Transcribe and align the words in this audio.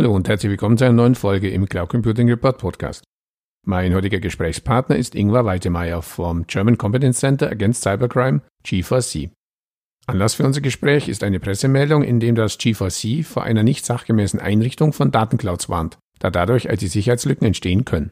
Hallo 0.00 0.14
und 0.14 0.30
herzlich 0.30 0.48
willkommen 0.48 0.78
zu 0.78 0.84
einer 0.84 0.94
neuen 0.94 1.14
Folge 1.14 1.50
im 1.50 1.68
Cloud 1.68 1.90
Computing 1.90 2.26
Report 2.30 2.56
Podcast. 2.56 3.04
Mein 3.66 3.92
heutiger 3.92 4.18
Gesprächspartner 4.18 4.96
ist 4.96 5.14
Ingvar 5.14 5.44
Weitemeyer 5.44 6.00
vom 6.00 6.46
German 6.46 6.78
Competence 6.78 7.20
Center 7.20 7.50
Against 7.50 7.82
Cybercrime, 7.82 8.40
G4C. 8.64 9.28
Anlass 10.06 10.32
für 10.32 10.44
unser 10.44 10.62
Gespräch 10.62 11.06
ist 11.10 11.22
eine 11.22 11.38
Pressemeldung, 11.38 12.02
in 12.02 12.18
dem 12.18 12.34
das 12.34 12.58
G4C 12.58 13.24
vor 13.24 13.42
einer 13.42 13.62
nicht 13.62 13.84
sachgemäßen 13.84 14.40
Einrichtung 14.40 14.94
von 14.94 15.10
Datenclouds 15.10 15.68
warnt, 15.68 15.98
da 16.18 16.30
dadurch 16.30 16.64
IT-Sicherheitslücken 16.64 17.46
entstehen 17.46 17.84
können. 17.84 18.10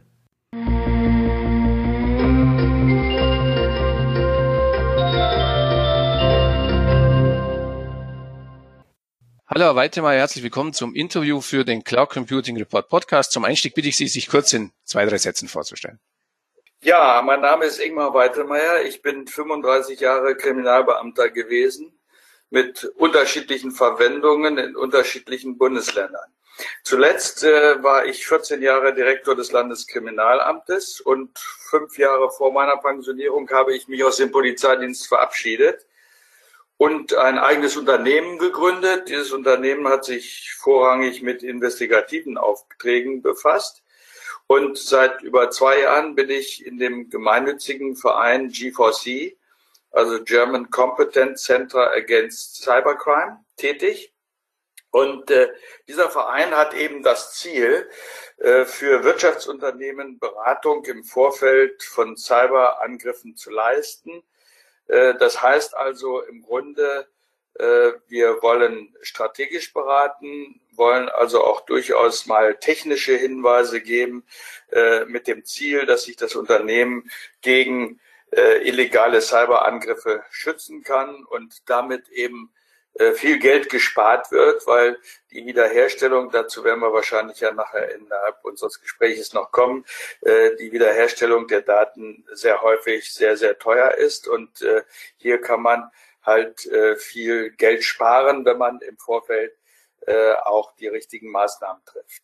Hallo, 9.51 9.65
Herr 9.65 9.77
Weitemeyer, 9.77 10.19
herzlich 10.19 10.45
willkommen 10.45 10.75
zum 10.75 10.95
Interview 10.95 11.41
für 11.41 11.65
den 11.65 11.83
Cloud 11.83 12.11
Computing 12.11 12.59
Report 12.59 12.87
Podcast. 12.91 13.33
Zum 13.33 13.47
Einstieg 13.47 13.75
bitte 13.75 13.89
ich 13.89 13.97
Sie, 13.97 14.07
sich 14.07 14.29
kurz 14.29 14.53
in 14.53 14.73
zwei, 14.85 15.07
drei 15.07 15.17
Sätzen 15.17 15.49
vorzustellen. 15.49 15.99
Ja, 16.83 17.23
mein 17.25 17.41
Name 17.41 17.65
ist 17.65 17.79
Ingmar 17.79 18.13
Weitemeyer. 18.13 18.83
Ich 18.83 19.01
bin 19.01 19.27
35 19.27 20.01
Jahre 20.01 20.37
Kriminalbeamter 20.37 21.31
gewesen 21.31 21.99
mit 22.51 22.85
unterschiedlichen 22.97 23.71
Verwendungen 23.71 24.59
in 24.59 24.77
unterschiedlichen 24.77 25.57
Bundesländern. 25.57 26.31
Zuletzt 26.85 27.43
äh, 27.43 27.83
war 27.83 28.05
ich 28.05 28.27
14 28.27 28.61
Jahre 28.61 28.95
Direktor 28.95 29.35
des 29.35 29.51
Landeskriminalamtes 29.51 31.01
und 31.01 31.39
fünf 31.39 31.97
Jahre 31.97 32.31
vor 32.33 32.53
meiner 32.53 32.77
Pensionierung 32.77 33.49
habe 33.49 33.75
ich 33.75 33.89
mich 33.89 34.05
aus 34.05 34.19
dem 34.19 34.31
Polizeidienst 34.31 35.09
verabschiedet 35.09 35.87
und 36.79 37.13
ein 37.15 37.39
eigenes 37.39 37.77
Unternehmen 37.77 38.39
gegründet. 38.39 39.09
Dieses 39.09 39.33
Unternehmen 39.33 39.89
hat 39.89 40.05
sich 40.05 40.55
vorrangig 40.57 41.23
mit 41.23 41.43
investigativen 41.43 42.39
Aufträgen 42.39 43.21
befasst. 43.21 43.83
Und 44.47 44.79
seit 44.79 45.21
über 45.23 45.51
zwei 45.51 45.81
Jahren 45.81 46.15
bin 46.15 46.31
ich 46.31 46.65
in 46.65 46.79
dem 46.79 47.11
gemeinnützigen 47.11 47.97
Verein 47.97 48.51
G4C, 48.51 49.37
also 49.91 50.23
German 50.23 50.71
Competence 50.71 51.43
Center 51.43 51.93
Against 51.93 52.63
Cybercrime, 52.63 53.45
tätig. 53.57 54.15
Und 54.91 55.31
äh, 55.31 55.51
dieser 55.87 56.09
Verein 56.09 56.57
hat 56.57 56.73
eben 56.75 57.03
das 57.03 57.35
Ziel, 57.35 57.91
äh, 58.39 58.65
für 58.65 59.05
Wirtschaftsunternehmen 59.05 60.19
Beratung 60.19 60.85
im 60.87 61.05
Vorfeld 61.05 61.83
von 61.83 62.17
Cyberangriffen 62.17 63.37
zu 63.37 63.51
leisten 63.51 64.23
das 64.89 65.43
heißt 65.43 65.77
also 65.77 66.23
im 66.23 66.43
Grunde, 66.43 67.07
äh, 67.59 67.93
wir 68.07 68.41
wollen 68.43 68.95
strategisch 69.03 69.73
beraten, 69.73 70.61
wollen 70.73 71.09
also 71.09 71.43
auch 71.43 71.63
durchaus 71.63 72.27
mal 72.27 72.57
technische 72.57 73.17
Hinweise 73.17 73.81
geben 73.81 74.25
äh, 74.71 75.05
mit 75.07 75.27
dem 75.27 75.45
Ziel, 75.45 75.85
dass 75.85 76.05
sich 76.05 76.17
das 76.17 76.35
Unternehmen 76.35 77.11
gegen 77.41 78.01
illegale 78.31 79.23
Cyberangriffe 79.23 80.23
schützen 80.29 80.83
kann 80.83 81.25
und 81.25 81.63
damit 81.65 82.11
eben 82.11 82.53
äh, 82.53 82.58
viel 83.15 83.39
Geld 83.39 83.71
gespart 83.71 84.33
wird, 84.33 84.67
weil 84.67 84.99
die 85.31 85.47
Wiederherstellung, 85.47 86.31
dazu 86.31 86.65
werden 86.65 86.81
wir 86.81 86.93
wahrscheinlich 86.93 87.41
ja 87.41 87.53
nachher 87.53 87.95
innerhalb 87.95 88.45
unseres 88.45 88.81
Gespräches 88.81 89.33
noch 89.35 89.53
kommen, 89.53 89.85
äh, 90.23 90.57
die 90.57 90.73
Wiederherstellung 90.73 91.47
der 91.47 91.63
Daten 91.63 92.27
sehr 92.33 92.61
häufig 92.63 93.13
sehr, 93.13 93.37
sehr 93.37 93.59
teuer 93.59 93.93
ist. 93.93 94.27
Und 94.27 94.63
äh, 94.63 94.83
hier 95.17 95.41
kann 95.41 95.63
man 95.63 95.91
halt 96.23 96.69
viel 96.99 97.53
Geld 97.53 97.85
sparen, 97.85 98.45
wenn 98.45 98.59
man 98.59 98.81
im 98.83 98.99
Vorfeld 98.99 99.57
auch 100.45 100.73
die 100.77 100.89
richtigen 100.89 101.31
Maßnahmen 101.31 101.83
trifft. 101.87 102.23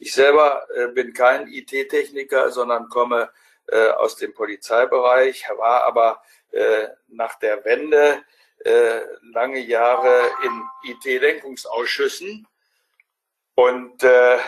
Ich 0.00 0.12
selber 0.12 0.66
bin 0.94 1.12
kein 1.12 1.46
IT-Techniker, 1.46 2.50
sondern 2.50 2.88
komme 2.88 3.30
aus 3.96 4.16
dem 4.16 4.34
Polizeibereich, 4.34 5.48
war 5.56 5.84
aber 5.84 6.20
nach 7.06 7.38
der 7.38 7.64
Wende 7.64 8.24
äh, 8.64 9.00
lange 9.32 9.60
Jahre 9.60 10.30
in 10.42 10.62
IT-Lenkungsausschüssen 10.90 12.46
und 13.54 14.02
äh, 14.02 14.38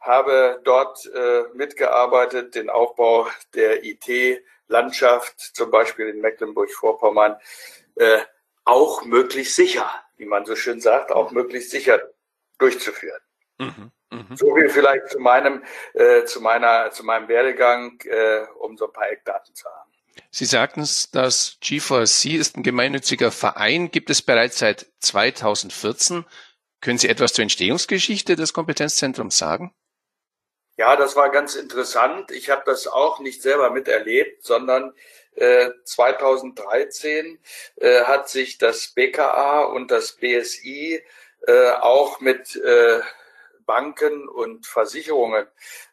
habe 0.00 0.60
dort 0.64 1.04
äh, 1.06 1.44
mitgearbeitet, 1.54 2.54
den 2.54 2.70
Aufbau 2.70 3.28
der 3.54 3.84
IT-Landschaft, 3.84 5.40
zum 5.40 5.70
Beispiel 5.70 6.08
in 6.08 6.20
Mecklenburg-Vorpommern, 6.20 7.36
äh, 7.96 8.20
auch 8.64 9.04
möglichst 9.04 9.56
sicher, 9.56 9.88
wie 10.16 10.26
man 10.26 10.44
so 10.44 10.56
schön 10.56 10.80
sagt, 10.80 11.12
auch 11.12 11.30
möglichst 11.30 11.70
sicher 11.70 12.00
durchzuführen. 12.58 13.20
Mhm, 13.58 13.90
mh. 14.10 14.36
So 14.36 14.54
viel 14.54 14.68
vielleicht 14.68 15.08
zu 15.08 15.18
meinem, 15.18 15.64
äh, 15.94 16.24
zu 16.24 16.40
meiner, 16.40 16.90
zu 16.90 17.04
meinem 17.04 17.28
Werdegang, 17.28 17.98
äh, 18.04 18.46
um 18.58 18.76
so 18.76 18.86
ein 18.86 18.92
paar 18.92 19.08
Eckdaten 19.10 19.54
zu 19.54 19.68
haben. 19.68 19.85
Sie 20.30 20.44
sagten 20.44 20.80
es, 20.80 21.10
das 21.10 21.58
G4C 21.62 22.36
ist 22.38 22.56
ein 22.56 22.62
gemeinnütziger 22.62 23.30
Verein, 23.30 23.90
gibt 23.90 24.10
es 24.10 24.22
bereits 24.22 24.58
seit 24.58 24.86
2014. 25.00 26.24
Können 26.80 26.98
Sie 26.98 27.08
etwas 27.08 27.32
zur 27.32 27.42
Entstehungsgeschichte 27.42 28.36
des 28.36 28.52
Kompetenzzentrums 28.52 29.38
sagen? 29.38 29.74
Ja, 30.76 30.94
das 30.96 31.16
war 31.16 31.30
ganz 31.30 31.54
interessant. 31.54 32.30
Ich 32.30 32.50
habe 32.50 32.62
das 32.66 32.86
auch 32.86 33.20
nicht 33.20 33.40
selber 33.40 33.70
miterlebt, 33.70 34.44
sondern 34.44 34.92
äh, 35.34 35.70
2013 35.84 37.38
äh, 37.76 38.02
hat 38.02 38.28
sich 38.28 38.58
das 38.58 38.88
BKA 38.88 39.64
und 39.64 39.90
das 39.90 40.12
BSI 40.16 41.02
äh, 41.46 41.70
auch 41.70 42.20
mit 42.20 42.56
äh, 42.56 43.00
Banken 43.66 44.28
und 44.28 44.66
Versicherungen 44.66 45.46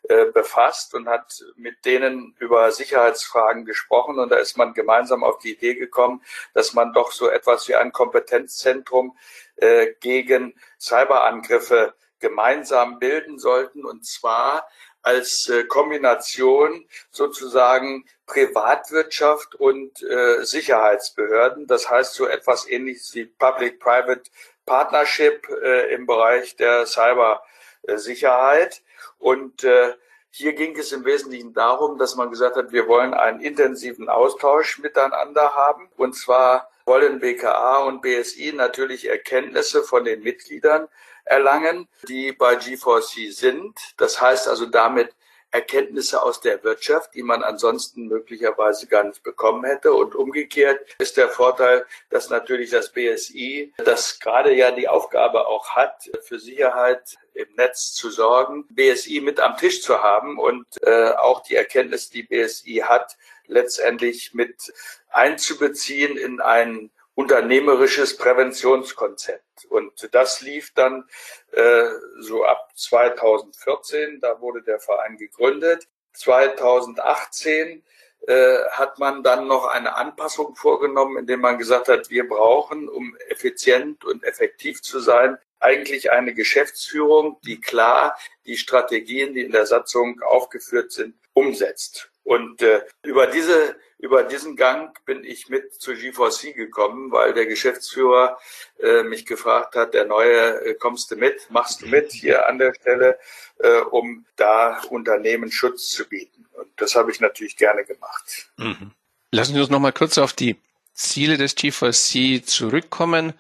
äh, 0.03 0.25
befasst 0.25 0.94
und 0.94 1.07
hat 1.07 1.44
mit 1.56 1.85
denen 1.85 2.35
über 2.39 2.72
Sicherheitsfragen 2.72 3.66
gesprochen. 3.66 4.19
Und 4.19 4.29
da 4.29 4.38
ist 4.38 4.57
man 4.57 4.73
gemeinsam 4.73 5.23
auf 5.23 5.39
die 5.39 5.53
Idee 5.53 5.75
gekommen, 5.75 6.23
dass 6.53 6.73
man 6.73 6.94
doch 6.94 7.11
so 7.11 7.28
etwas 7.28 7.67
wie 7.67 7.75
ein 7.75 7.91
Kompetenzzentrum 7.91 9.17
äh, 9.56 9.88
gegen 10.00 10.53
Cyberangriffe 10.79 11.95
gemeinsam 12.19 13.00
bilden 13.00 13.39
sollten. 13.39 13.84
Und 13.84 14.05
zwar 14.05 14.67
als 15.01 15.50
äh, 15.50 15.66
Kombination 15.66 16.88
sozusagen 17.11 18.05
Privatwirtschaft 18.25 19.55
und 19.55 19.97
Sicherheitsbehörden. 20.40 21.67
Das 21.67 21.90
heißt 21.90 22.13
so 22.13 22.25
etwas 22.25 22.67
ähnliches 22.69 23.13
wie 23.13 23.25
Public-Private 23.25 24.23
Partnership 24.66 25.47
äh, 25.50 25.94
im 25.94 26.05
Bereich 26.05 26.55
der 26.55 26.85
Cyber 26.85 27.44
Sicherheit. 27.88 28.81
Und 29.19 29.63
äh, 29.63 29.94
hier 30.31 30.53
ging 30.53 30.77
es 30.77 30.91
im 30.91 31.05
Wesentlichen 31.05 31.53
darum, 31.53 31.97
dass 31.97 32.16
man 32.16 32.29
gesagt 32.29 32.55
hat, 32.55 32.71
wir 32.71 32.88
wollen 32.88 33.13
einen 33.13 33.39
intensiven 33.39 34.09
Austausch 34.09 34.79
miteinander 34.79 35.53
haben. 35.53 35.89
Und 35.95 36.13
zwar 36.13 36.69
wollen 36.85 37.19
BKA 37.19 37.83
und 37.83 38.01
BSI 38.01 38.53
natürlich 38.53 39.07
Erkenntnisse 39.07 39.83
von 39.83 40.05
den 40.05 40.23
Mitgliedern 40.23 40.88
erlangen, 41.25 41.88
die 42.07 42.31
bei 42.31 42.55
G4C 42.55 43.31
sind. 43.31 43.77
Das 43.97 44.19
heißt 44.19 44.47
also 44.47 44.66
damit 44.66 45.13
Erkenntnisse 45.53 46.24
aus 46.24 46.41
der 46.41 46.64
Wirtschaft, 46.64 47.14
die 47.14 47.22
man 47.22 47.44
ansonsten 47.44 48.08
möglicherweise 48.08 48.88
gar 48.88 49.03
nicht 49.03 49.22
bekommen 49.22 49.64
hätte. 49.64 49.94
Und 49.94 50.16
umgekehrt 50.16 50.80
ist 50.97 51.16
der 51.16 51.30
Vorteil, 51.30 51.86
dass 52.09 52.31
natürlich 52.31 52.72
das 52.72 52.91
BSI, 52.91 53.72
das 53.78 54.19
gerade 54.19 54.52
ja 54.53 54.72
die 54.72 54.88
Aufgabe 54.88 55.47
auch 55.47 55.69
hat, 55.69 56.09
für 56.24 56.40
Sicherheit 56.40 57.18
im 57.36 57.53
Netz 57.56 57.94
zu 57.94 58.09
sorgen, 58.09 58.66
BSI 58.69 59.22
mit 59.22 59.40
am 59.40 59.56
Tisch 59.56 59.84
zu 59.84 60.02
haben 60.02 60.40
und 60.40 60.66
äh, 60.81 61.12
auch 61.12 61.44
die 61.44 61.56
Erkenntnis, 61.56 62.09
die 62.09 62.24
BSI 62.24 62.84
hat, 62.85 63.16
letztendlich 63.46 64.34
mit 64.34 64.73
einzubeziehen 65.11 66.17
in 66.17 66.41
einen 66.41 66.91
unternehmerisches 67.15 68.17
Präventionskonzept. 68.17 69.65
Und 69.69 70.09
das 70.13 70.41
lief 70.41 70.73
dann 70.73 71.07
äh, 71.51 71.89
so 72.19 72.43
ab 72.43 72.71
2014, 72.75 74.19
da 74.19 74.41
wurde 74.41 74.63
der 74.63 74.79
Verein 74.79 75.17
gegründet. 75.17 75.87
2018 76.13 77.83
äh, 78.27 78.57
hat 78.71 78.99
man 78.99 79.21
dann 79.23 79.47
noch 79.47 79.65
eine 79.65 79.95
Anpassung 79.95 80.55
vorgenommen, 80.55 81.17
indem 81.17 81.41
man 81.41 81.57
gesagt 81.57 81.87
hat, 81.87 82.09
wir 82.09 82.27
brauchen, 82.27 82.89
um 82.89 83.15
effizient 83.29 84.05
und 84.05 84.23
effektiv 84.23 84.81
zu 84.81 84.99
sein, 84.99 85.37
eigentlich 85.59 86.11
eine 86.11 86.33
Geschäftsführung, 86.33 87.39
die 87.45 87.59
klar 87.59 88.17
die 88.45 88.57
Strategien, 88.57 89.33
die 89.33 89.41
in 89.41 89.51
der 89.51 89.65
Satzung 89.65 90.21
aufgeführt 90.21 90.91
sind, 90.91 91.15
umsetzt. 91.33 92.12
Und 92.23 92.61
äh, 92.61 92.81
über 93.03 93.28
diese 93.28 93.75
über 94.03 94.23
diesen 94.23 94.58
Gang 94.58 94.93
bin 95.05 95.23
ich 95.23 95.47
mit 95.47 95.75
zu 95.75 95.91
G4C 95.91 96.52
gekommen, 96.52 97.14
weil 97.14 97.34
der 97.34 97.46
Geschäftsführer 97.46 98.37
äh, 98.81 99.02
mich 99.03 99.25
gefragt 99.25 99.78
hat, 99.78 99.93
der 99.93 100.03
neue, 100.03 100.59
äh, 100.66 100.73
kommst 100.73 101.09
du 101.09 101.16
mit, 101.16 101.49
machst 101.52 101.81
du 101.81 101.85
mit 101.85 102.11
hier 102.11 102.46
an 102.49 102.58
der 102.58 102.73
Stelle, 102.73 103.17
äh, 103.59 103.79
um 103.79 104.25
da 104.35 104.81
Unternehmen 104.90 105.53
Schutz 105.53 105.90
zu 105.90 106.05
bieten. 106.05 106.46
Und 106.52 106.67
das 106.75 106.96
habe 106.96 107.11
ich 107.11 107.22
natürlich 107.22 107.55
gerne 107.55 107.85
gemacht. 107.85 108.49
Mhm. 108.58 108.91
Lassen 109.31 109.53
Sie 109.53 109.61
uns 109.61 109.70
noch 109.70 109.79
mal 109.79 109.93
kurz 109.93 110.17
auf 110.17 110.34
die 110.34 110.58
Ziele 110.93 111.37
des 111.37 111.55
G4C 111.55 112.43
zurückkommen. 112.43 113.31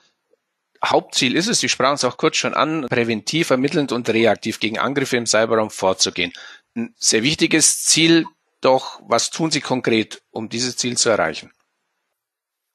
Hauptziel 0.81 1.35
ist 1.35 1.49
es, 1.49 1.59
Sie 1.59 1.67
sprachen 1.67 1.95
es 1.95 2.05
auch 2.05 2.15
kurz 2.15 2.37
schon 2.37 2.53
an, 2.53 2.87
präventiv, 2.89 3.49
ermittelnd 3.49 3.91
und 3.91 4.07
reaktiv 4.09 4.61
gegen 4.61 4.79
Angriffe 4.79 5.17
im 5.17 5.25
Cyberraum 5.25 5.71
vorzugehen. 5.71 6.31
Ein 6.73 6.95
sehr 6.97 7.23
wichtiges 7.23 7.83
Ziel, 7.83 8.25
doch 8.65 9.01
was 9.03 9.29
tun 9.29 9.51
Sie 9.51 9.61
konkret, 9.61 10.23
um 10.31 10.49
dieses 10.49 10.77
Ziel 10.77 10.97
zu 10.97 11.09
erreichen? 11.09 11.51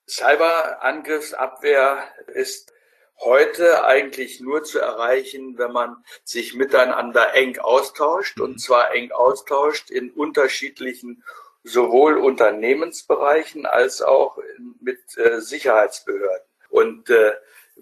Cyberangriffsabwehr 0.09 2.03
ist 2.29 2.73
heute 3.21 3.85
eigentlich 3.85 4.41
nur 4.41 4.65
zu 4.65 4.79
erreichen, 4.79 5.59
wenn 5.59 5.73
man 5.73 5.97
sich 6.25 6.55
miteinander 6.55 7.35
eng 7.35 7.59
austauscht 7.59 8.41
und 8.41 8.53
mhm. 8.53 8.59
zwar 8.59 8.95
eng 8.95 9.11
austauscht 9.11 9.91
in 9.91 10.11
unterschiedlichen 10.11 11.25
sowohl 11.65 12.17
Unternehmensbereichen 12.17 13.67
als 13.67 14.01
auch 14.01 14.39
mit 14.81 15.01
äh, 15.17 15.41
Sicherheitsbehörden. 15.41 16.47
Und 16.71 17.11
äh, 17.11 17.33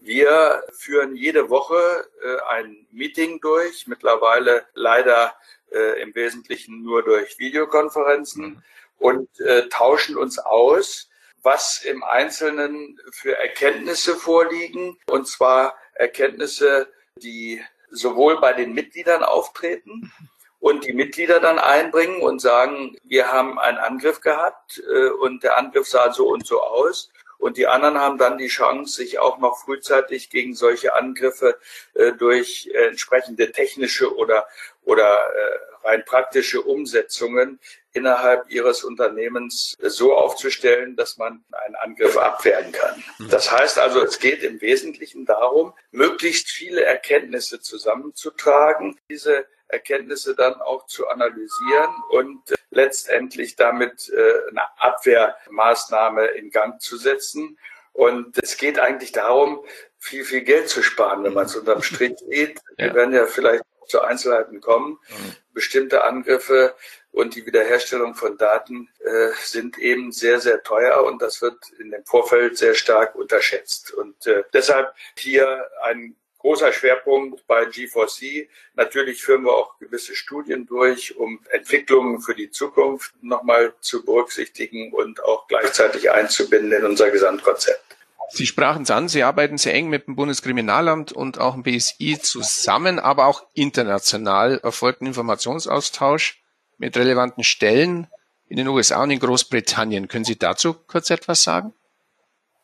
wir 0.01 0.63
führen 0.73 1.17
jede 1.17 1.51
Woche 1.51 2.09
äh, 2.23 2.37
ein 2.49 2.87
Meeting 2.91 3.41
durch, 3.41 3.87
mittlerweile 3.87 4.67
leider 4.75 5.35
äh, 5.71 6.01
im 6.01 6.15
Wesentlichen 6.15 6.83
nur 6.83 7.03
durch 7.03 7.39
Videokonferenzen 7.39 8.45
mhm. 8.45 8.63
und 8.99 9.41
äh, 9.41 9.69
tauschen 9.69 10.17
uns 10.17 10.39
aus 10.39 11.09
was 11.43 11.85
im 11.85 12.03
Einzelnen 12.03 12.99
für 13.13 13.39
Erkenntnisse 13.39 14.17
vorliegen, 14.17 14.99
und 15.07 15.29
zwar 15.29 15.77
Erkenntnisse, 15.93 16.89
die 17.23 17.63
sowohl 17.89 18.41
bei 18.41 18.53
den 18.53 18.73
Mitgliedern 18.73 19.23
auftreten 19.23 20.13
und 20.59 20.85
die 20.85 20.93
Mitglieder 20.93 21.39
dann 21.39 21.61
einbringen 21.61 22.21
und 22.21 22.41
sagen, 22.41 22.97
wir 23.05 23.31
haben 23.31 23.61
einen 23.61 23.79
Angriff 23.79 24.21
gehabt 24.21 24.83
und 25.21 25.45
der 25.45 25.57
Angriff 25.57 25.87
sah 25.87 26.13
so 26.13 26.27
und 26.27 26.45
so 26.45 26.61
aus. 26.61 27.13
Und 27.39 27.57
die 27.57 27.67
anderen 27.67 27.99
haben 27.99 28.19
dann 28.19 28.39
die 28.39 28.49
Chance, 28.49 28.97
sich 28.97 29.19
auch 29.19 29.39
noch 29.39 29.59
frühzeitig 29.59 30.31
gegen 30.31 30.55
solche 30.55 30.95
Angriffe 30.95 31.59
äh, 31.95 32.13
durch 32.13 32.71
äh, 32.73 32.89
entsprechende 32.89 33.53
technische 33.53 34.15
oder, 34.17 34.47
oder 34.85 35.05
äh, 35.05 35.87
rein 35.87 36.05
praktische 36.05 36.63
Umsetzungen 36.63 37.61
innerhalb 37.93 38.51
ihres 38.51 38.85
Unternehmens 38.85 39.77
so 39.81 40.15
aufzustellen, 40.15 40.97
dass 40.97 41.17
man 41.17 41.45
einen 41.51 41.77
Angriff 41.77 42.17
abwehren 42.17 42.73
kann. 42.73 43.03
Mhm. 43.19 43.31
Das 43.31 43.51
heißt 43.51 43.79
also, 43.79 44.03
es 44.03 44.19
geht 44.19 44.43
im 44.43 44.61
Wesentlichen 44.61 45.25
darum, 45.25 45.73
möglichst 45.93 46.51
viele 46.51 46.85
Erkenntnisse 46.85 47.61
zusammenzutragen, 47.61 48.99
diese 49.09 49.47
Erkenntnisse 49.69 50.35
dann 50.35 50.55
auch 50.55 50.87
zu 50.87 51.09
analysieren 51.09 51.95
und 52.11 52.55
letztendlich 52.71 53.57
damit 53.57 54.09
äh, 54.11 54.51
eine 54.51 54.63
Abwehrmaßnahme 54.79 56.27
in 56.27 56.51
Gang 56.51 56.81
zu 56.81 56.97
setzen. 56.97 57.59
Und 57.93 58.37
es 58.43 58.57
geht 58.57 58.79
eigentlich 58.79 59.13
darum, 59.13 59.65
viel, 59.99 60.25
viel 60.25 60.43
Geld 60.43 60.69
zu 60.69 60.83
sparen, 60.83 61.25
wenn 61.25 61.33
man 61.33 61.47
es 61.47 61.57
unterm 61.57 61.83
Strich 61.83 62.19
sieht. 62.19 62.61
Wir 62.77 62.95
werden 62.95 63.15
ja 63.15 63.27
vielleicht 63.27 63.65
zu 63.87 64.01
Einzelheiten 64.03 64.61
kommen. 64.61 64.99
Mhm. 65.09 65.37
Bestimmte 65.53 66.05
Angriffe 66.05 66.75
und 67.13 67.35
die 67.35 67.47
Wiederherstellung 67.47 68.15
von 68.15 68.37
Daten 68.37 68.91
äh, 69.01 69.29
sind 69.43 69.79
eben 69.79 70.13
sehr, 70.13 70.41
sehr 70.41 70.63
teuer 70.63 71.03
und 71.05 71.23
das 71.23 71.41
wird 71.41 71.57
in 71.79 71.91
dem 71.91 72.05
Vorfeld 72.05 72.59
sehr 72.59 72.75
stark 72.75 73.15
unterschätzt. 73.15 73.93
Und 73.93 74.27
äh, 74.27 74.45
deshalb 74.53 74.95
hier 75.17 75.67
ein 75.83 76.15
großer 76.47 76.73
Schwerpunkt 76.73 77.45
bei 77.49 77.65
G4C. 77.65 78.47
Natürlich 78.75 79.21
führen 79.21 79.43
wir 79.43 79.53
auch 79.53 79.77
gewisse 79.81 80.15
Studien 80.15 80.65
durch, 80.65 81.17
um 81.17 81.41
Entwicklungen 81.51 82.21
für 82.21 82.37
die 82.37 82.51
Zukunft 82.51 83.13
nochmal 83.21 83.75
zu 83.81 84.05
berücksichtigen 84.05 84.93
und 84.93 85.25
auch 85.25 85.49
gleichzeitig 85.49 86.09
einzubinden 86.13 86.71
in 86.71 86.85
unser 86.85 87.11
Gesamtkonzept. 87.11 87.83
Sie 88.31 88.47
sprachen 88.47 88.85
es 88.85 88.93
an, 88.93 89.09
Sie 89.09 89.25
arbeiten 89.25 89.59
sehr 89.59 89.75
eng 89.75 89.89
mit 89.89 90.07
dem 90.07 90.15
Bundeskriminalamt 90.15 91.11
und 91.11 91.41
auch 91.41 91.55
dem 91.55 91.65
BSI 91.65 92.21
zusammen, 92.21 93.01
aber 93.01 93.27
auch 93.27 93.45
international 93.55 94.61
erfolgt 94.63 95.01
ein 95.01 95.07
Informationsaustausch 95.07 96.41
mit 96.79 96.97
relevanten 96.97 97.43
Stellen 97.43 98.07
in 98.49 98.57
den 98.57 98.69
USA 98.69 99.03
und 99.03 99.11
in 99.11 99.19
Großbritannien. 99.19 100.07
Können 100.07 100.25
Sie 100.25 100.39
dazu 100.39 100.75
kurz 100.75 101.11
etwas 101.11 101.43
sagen? 101.43 101.75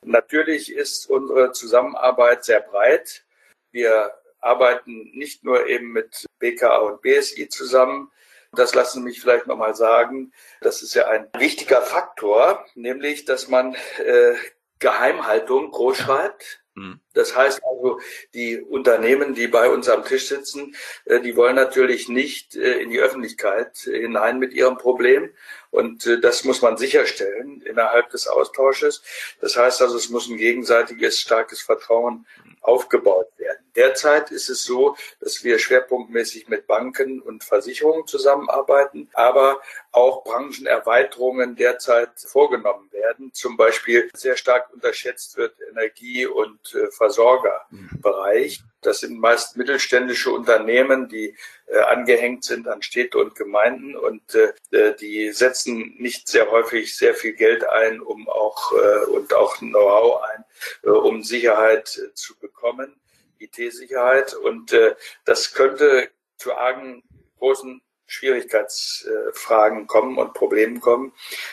Natürlich 0.03 0.73
ist 0.73 1.11
unsere 1.11 1.51
Zusammenarbeit 1.51 2.45
sehr 2.45 2.61
breit. 2.61 3.25
Wir 3.73 4.15
arbeiten 4.41 5.11
nicht 5.15 5.45
nur 5.45 5.67
eben 5.67 5.93
mit 5.93 6.27
BKA 6.39 6.79
und 6.79 7.03
BSI 7.03 7.49
zusammen. 7.49 8.11
Das 8.53 8.75
lassen 8.75 8.99
Sie 8.99 9.05
mich 9.05 9.21
vielleicht 9.21 9.47
nochmal 9.47 9.75
sagen. 9.75 10.33
Das 10.61 10.83
ist 10.83 10.95
ja 10.95 11.09
ein 11.09 11.29
wichtiger 11.39 11.81
Faktor, 11.81 12.65
nämlich, 12.75 13.25
dass 13.25 13.49
man 13.49 13.75
äh, 14.05 14.35
Geheimhaltung 14.79 15.71
groß 15.71 15.97
schreibt. 15.97 16.63
Mhm. 16.75 17.01
Das 17.15 17.37
heißt 17.37 17.63
also, 17.65 18.01
die 18.35 18.61
Unternehmen, 18.61 19.35
die 19.35 19.47
bei 19.47 19.71
uns 19.71 19.89
am 19.89 20.05
Tisch 20.05 20.29
sitzen, 20.29 20.75
äh, 21.05 21.21
die 21.21 21.37
wollen 21.37 21.55
natürlich 21.55 22.09
nicht 22.09 22.57
äh, 22.57 22.81
in 22.81 22.91
die 22.91 23.01
Öffentlichkeit 23.01 23.77
hinein 23.79 24.39
mit 24.39 24.53
ihrem 24.53 24.77
Problem. 24.77 25.31
Und 25.71 26.07
äh, 26.07 26.21
das 26.21 26.45
muss 26.45 26.63
man 26.63 26.77
sicherstellen 26.77 27.63
innerhalb 27.63 28.11
des 28.11 28.27
Austausches. 28.27 29.03
Das 29.41 29.57
heißt 29.57 29.81
also, 29.83 29.97
es 29.97 30.11
muss 30.11 30.29
ein 30.29 30.37
gegenseitiges 30.37 31.21
starkes 31.21 31.63
Vertrauen 31.63 32.27
aufgebaut 32.61 33.29
werden. 33.37 33.42
Derzeit 33.77 34.31
ist 34.31 34.49
es 34.49 34.65
so, 34.65 34.97
dass 35.21 35.45
wir 35.45 35.59
schwerpunktmäßig 35.59 36.49
mit 36.49 36.67
Banken 36.67 37.21
und 37.21 37.45
Versicherungen 37.45 38.07
zusammenarbeiten, 38.07 39.09
aber 39.15 39.61
auch 39.93 40.25
Branchenerweiterungen 40.25 41.57
derzeit 41.57 42.11
vorgenommen 42.17 42.93
werden. 42.93 43.33
Zum 43.33 43.57
Beispiel 43.57 44.11
sehr 44.15 44.37
stark 44.37 44.73
unterschätzt 44.73 45.37
wird 45.37 45.55
Energie- 45.71 46.27
und 46.27 46.75
äh, 46.75 46.91
Versorgerbereich. 46.91 48.63
Das 48.83 49.01
sind 49.01 49.19
meist 49.19 49.57
mittelständische 49.57 50.31
Unternehmen, 50.31 51.09
die 51.09 51.37
äh, 51.67 51.79
angehängt 51.79 52.45
sind 52.45 52.69
an 52.69 52.83
Städte 52.83 53.19
und 53.19 53.35
Gemeinden 53.35 53.97
und 53.97 54.35
äh, 54.35 54.53
äh, 54.77 54.95
die 54.97 55.31
setzen 55.33 55.95
nicht 55.99 56.29
sehr 56.29 56.51
häufig 56.51 56.97
sehr 56.97 57.15
viel 57.15 57.33
Geld 57.33 57.65
ein, 57.65 58.01
um 58.01 58.29
auch 58.29 58.73
äh, 58.73 59.05
und 59.07 59.33
auch 59.35 59.57
Know-how 59.59 60.23
ein, 60.35 60.45
äh, 60.83 60.91
um 60.91 61.23
Sicherheit 61.23 61.89
zu 62.15 62.39
bekommen, 62.39 62.95
IT-Sicherheit. 63.45 64.35
Und 64.35 64.73
äh, 64.73 64.95
das 65.25 65.55
könnte 65.55 66.11
zu 66.37 66.55
argen 66.55 67.03
großen 67.39 67.83
Schwierigkeitsfragen 68.13 69.87
kommen 69.87 70.19
und 70.19 70.35
Problemen 70.35 70.81
kommen. 70.81 71.13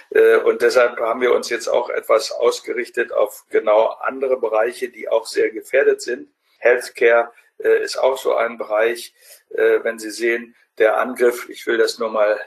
Äh, 0.10 0.38
und 0.38 0.62
deshalb 0.62 1.00
haben 1.00 1.22
wir 1.22 1.34
uns 1.34 1.50
jetzt 1.50 1.68
auch 1.68 1.90
etwas 1.90 2.32
ausgerichtet 2.32 3.14
auf 3.14 3.46
genau 3.50 3.88
andere 4.02 4.38
Bereiche, 4.38 4.90
die 4.90 5.08
auch 5.08 5.26
sehr 5.26 5.52
gefährdet 5.52 6.02
sind. 6.02 6.30
Healthcare 6.58 7.32
äh, 7.60 7.82
ist 7.82 7.98
auch 7.98 8.18
so 8.18 8.36
ein 8.36 8.58
Bereich, 8.58 9.14
äh, 9.52 9.80
wenn 9.84 10.00
Sie 10.00 10.12
sehen, 10.12 10.56
der 10.78 10.98
Angriff, 10.98 11.50
ich 11.50 11.66
will 11.68 11.78
das 11.78 12.00
nur 12.00 12.10
mal, 12.10 12.40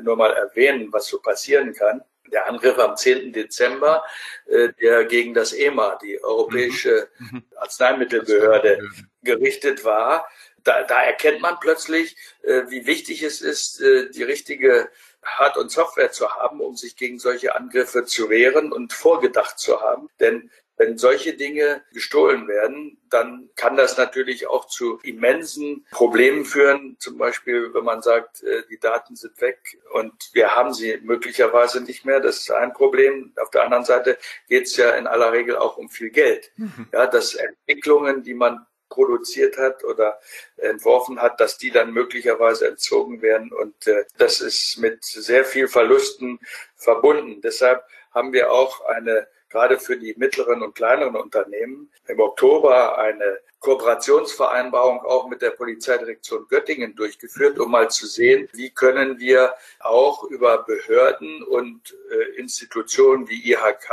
nur 0.00 0.16
mal 0.16 0.32
erwähnen, 0.32 0.90
was 0.90 1.06
so 1.06 1.20
passieren 1.20 1.74
kann. 1.74 2.02
Der 2.32 2.48
Angriff 2.48 2.78
am 2.78 2.96
10. 2.96 3.32
Dezember, 3.32 4.04
äh, 4.46 4.70
der 4.80 5.04
gegen 5.04 5.34
das 5.34 5.52
EMA, 5.52 5.98
die 6.02 6.22
Europäische 6.22 7.08
mhm. 7.18 7.28
mhm. 7.32 7.44
Arzneimittelbehörde, 7.56 8.88
gerichtet 9.22 9.84
war. 9.84 10.28
Da, 10.62 10.82
da 10.84 11.02
erkennt 11.02 11.40
man 11.40 11.58
plötzlich, 11.60 12.16
äh, 12.42 12.62
wie 12.68 12.86
wichtig 12.86 13.22
es 13.22 13.42
ist, 13.42 13.80
äh, 13.80 14.10
die 14.10 14.22
richtige 14.22 14.88
Hard- 15.22 15.56
und 15.56 15.70
Software 15.70 16.12
zu 16.12 16.30
haben, 16.34 16.60
um 16.60 16.76
sich 16.76 16.96
gegen 16.96 17.18
solche 17.18 17.54
Angriffe 17.54 18.04
zu 18.04 18.30
wehren 18.30 18.72
und 18.72 18.92
vorgedacht 18.92 19.58
zu 19.58 19.80
haben. 19.80 20.08
Denn 20.20 20.50
wenn 20.76 20.98
solche 20.98 21.34
Dinge 21.34 21.82
gestohlen 21.92 22.48
werden, 22.48 22.98
dann 23.08 23.50
kann 23.54 23.76
das 23.76 23.96
natürlich 23.96 24.48
auch 24.48 24.66
zu 24.66 24.98
immensen 25.02 25.86
Problemen 25.90 26.44
führen. 26.44 26.96
Zum 26.98 27.16
Beispiel, 27.16 27.72
wenn 27.74 27.84
man 27.84 28.02
sagt, 28.02 28.42
äh, 28.42 28.64
die 28.68 28.78
Daten 28.78 29.14
sind 29.14 29.40
weg 29.40 29.78
und 29.92 30.12
wir 30.32 30.56
haben 30.56 30.74
sie 30.74 30.98
möglicherweise 31.02 31.80
nicht 31.80 32.04
mehr. 32.04 32.20
Das 32.20 32.38
ist 32.38 32.50
ein 32.50 32.72
Problem. 32.72 33.32
Auf 33.40 33.50
der 33.50 33.62
anderen 33.62 33.84
Seite 33.84 34.18
geht 34.48 34.64
es 34.64 34.76
ja 34.76 34.90
in 34.90 35.06
aller 35.06 35.32
Regel 35.32 35.56
auch 35.56 35.76
um 35.76 35.88
viel 35.88 36.10
Geld. 36.10 36.50
Mhm. 36.56 36.88
Ja, 36.92 37.06
dass 37.06 37.34
Entwicklungen, 37.34 38.22
die 38.22 38.34
man 38.34 38.66
produziert 38.88 39.58
hat 39.58 39.84
oder 39.84 40.20
entworfen 40.56 41.20
hat, 41.20 41.40
dass 41.40 41.58
die 41.58 41.70
dann 41.70 41.92
möglicherweise 41.92 42.68
entzogen 42.68 43.22
werden. 43.22 43.52
Und 43.52 43.86
äh, 43.86 44.04
das 44.18 44.40
ist 44.40 44.78
mit 44.78 45.04
sehr 45.04 45.44
viel 45.44 45.68
Verlusten 45.68 46.40
verbunden. 46.76 47.40
Deshalb 47.42 47.84
haben 48.12 48.32
wir 48.32 48.52
auch 48.52 48.84
eine 48.84 49.26
gerade 49.54 49.78
für 49.78 49.96
die 49.96 50.14
mittleren 50.16 50.62
und 50.62 50.74
kleineren 50.74 51.14
Unternehmen 51.14 51.88
im 52.08 52.18
Oktober 52.18 52.98
eine 52.98 53.38
Kooperationsvereinbarung 53.64 55.00
auch 55.06 55.26
mit 55.26 55.40
der 55.40 55.50
Polizeidirektion 55.50 56.46
Göttingen 56.48 56.94
durchgeführt, 56.94 57.58
um 57.58 57.70
mal 57.70 57.90
zu 57.90 58.06
sehen, 58.06 58.46
wie 58.52 58.68
können 58.68 59.18
wir 59.18 59.54
auch 59.80 60.24
über 60.24 60.64
Behörden 60.64 61.42
und 61.42 61.96
äh, 62.10 62.38
Institutionen 62.38 63.26
wie 63.30 63.52
IHK 63.52 63.90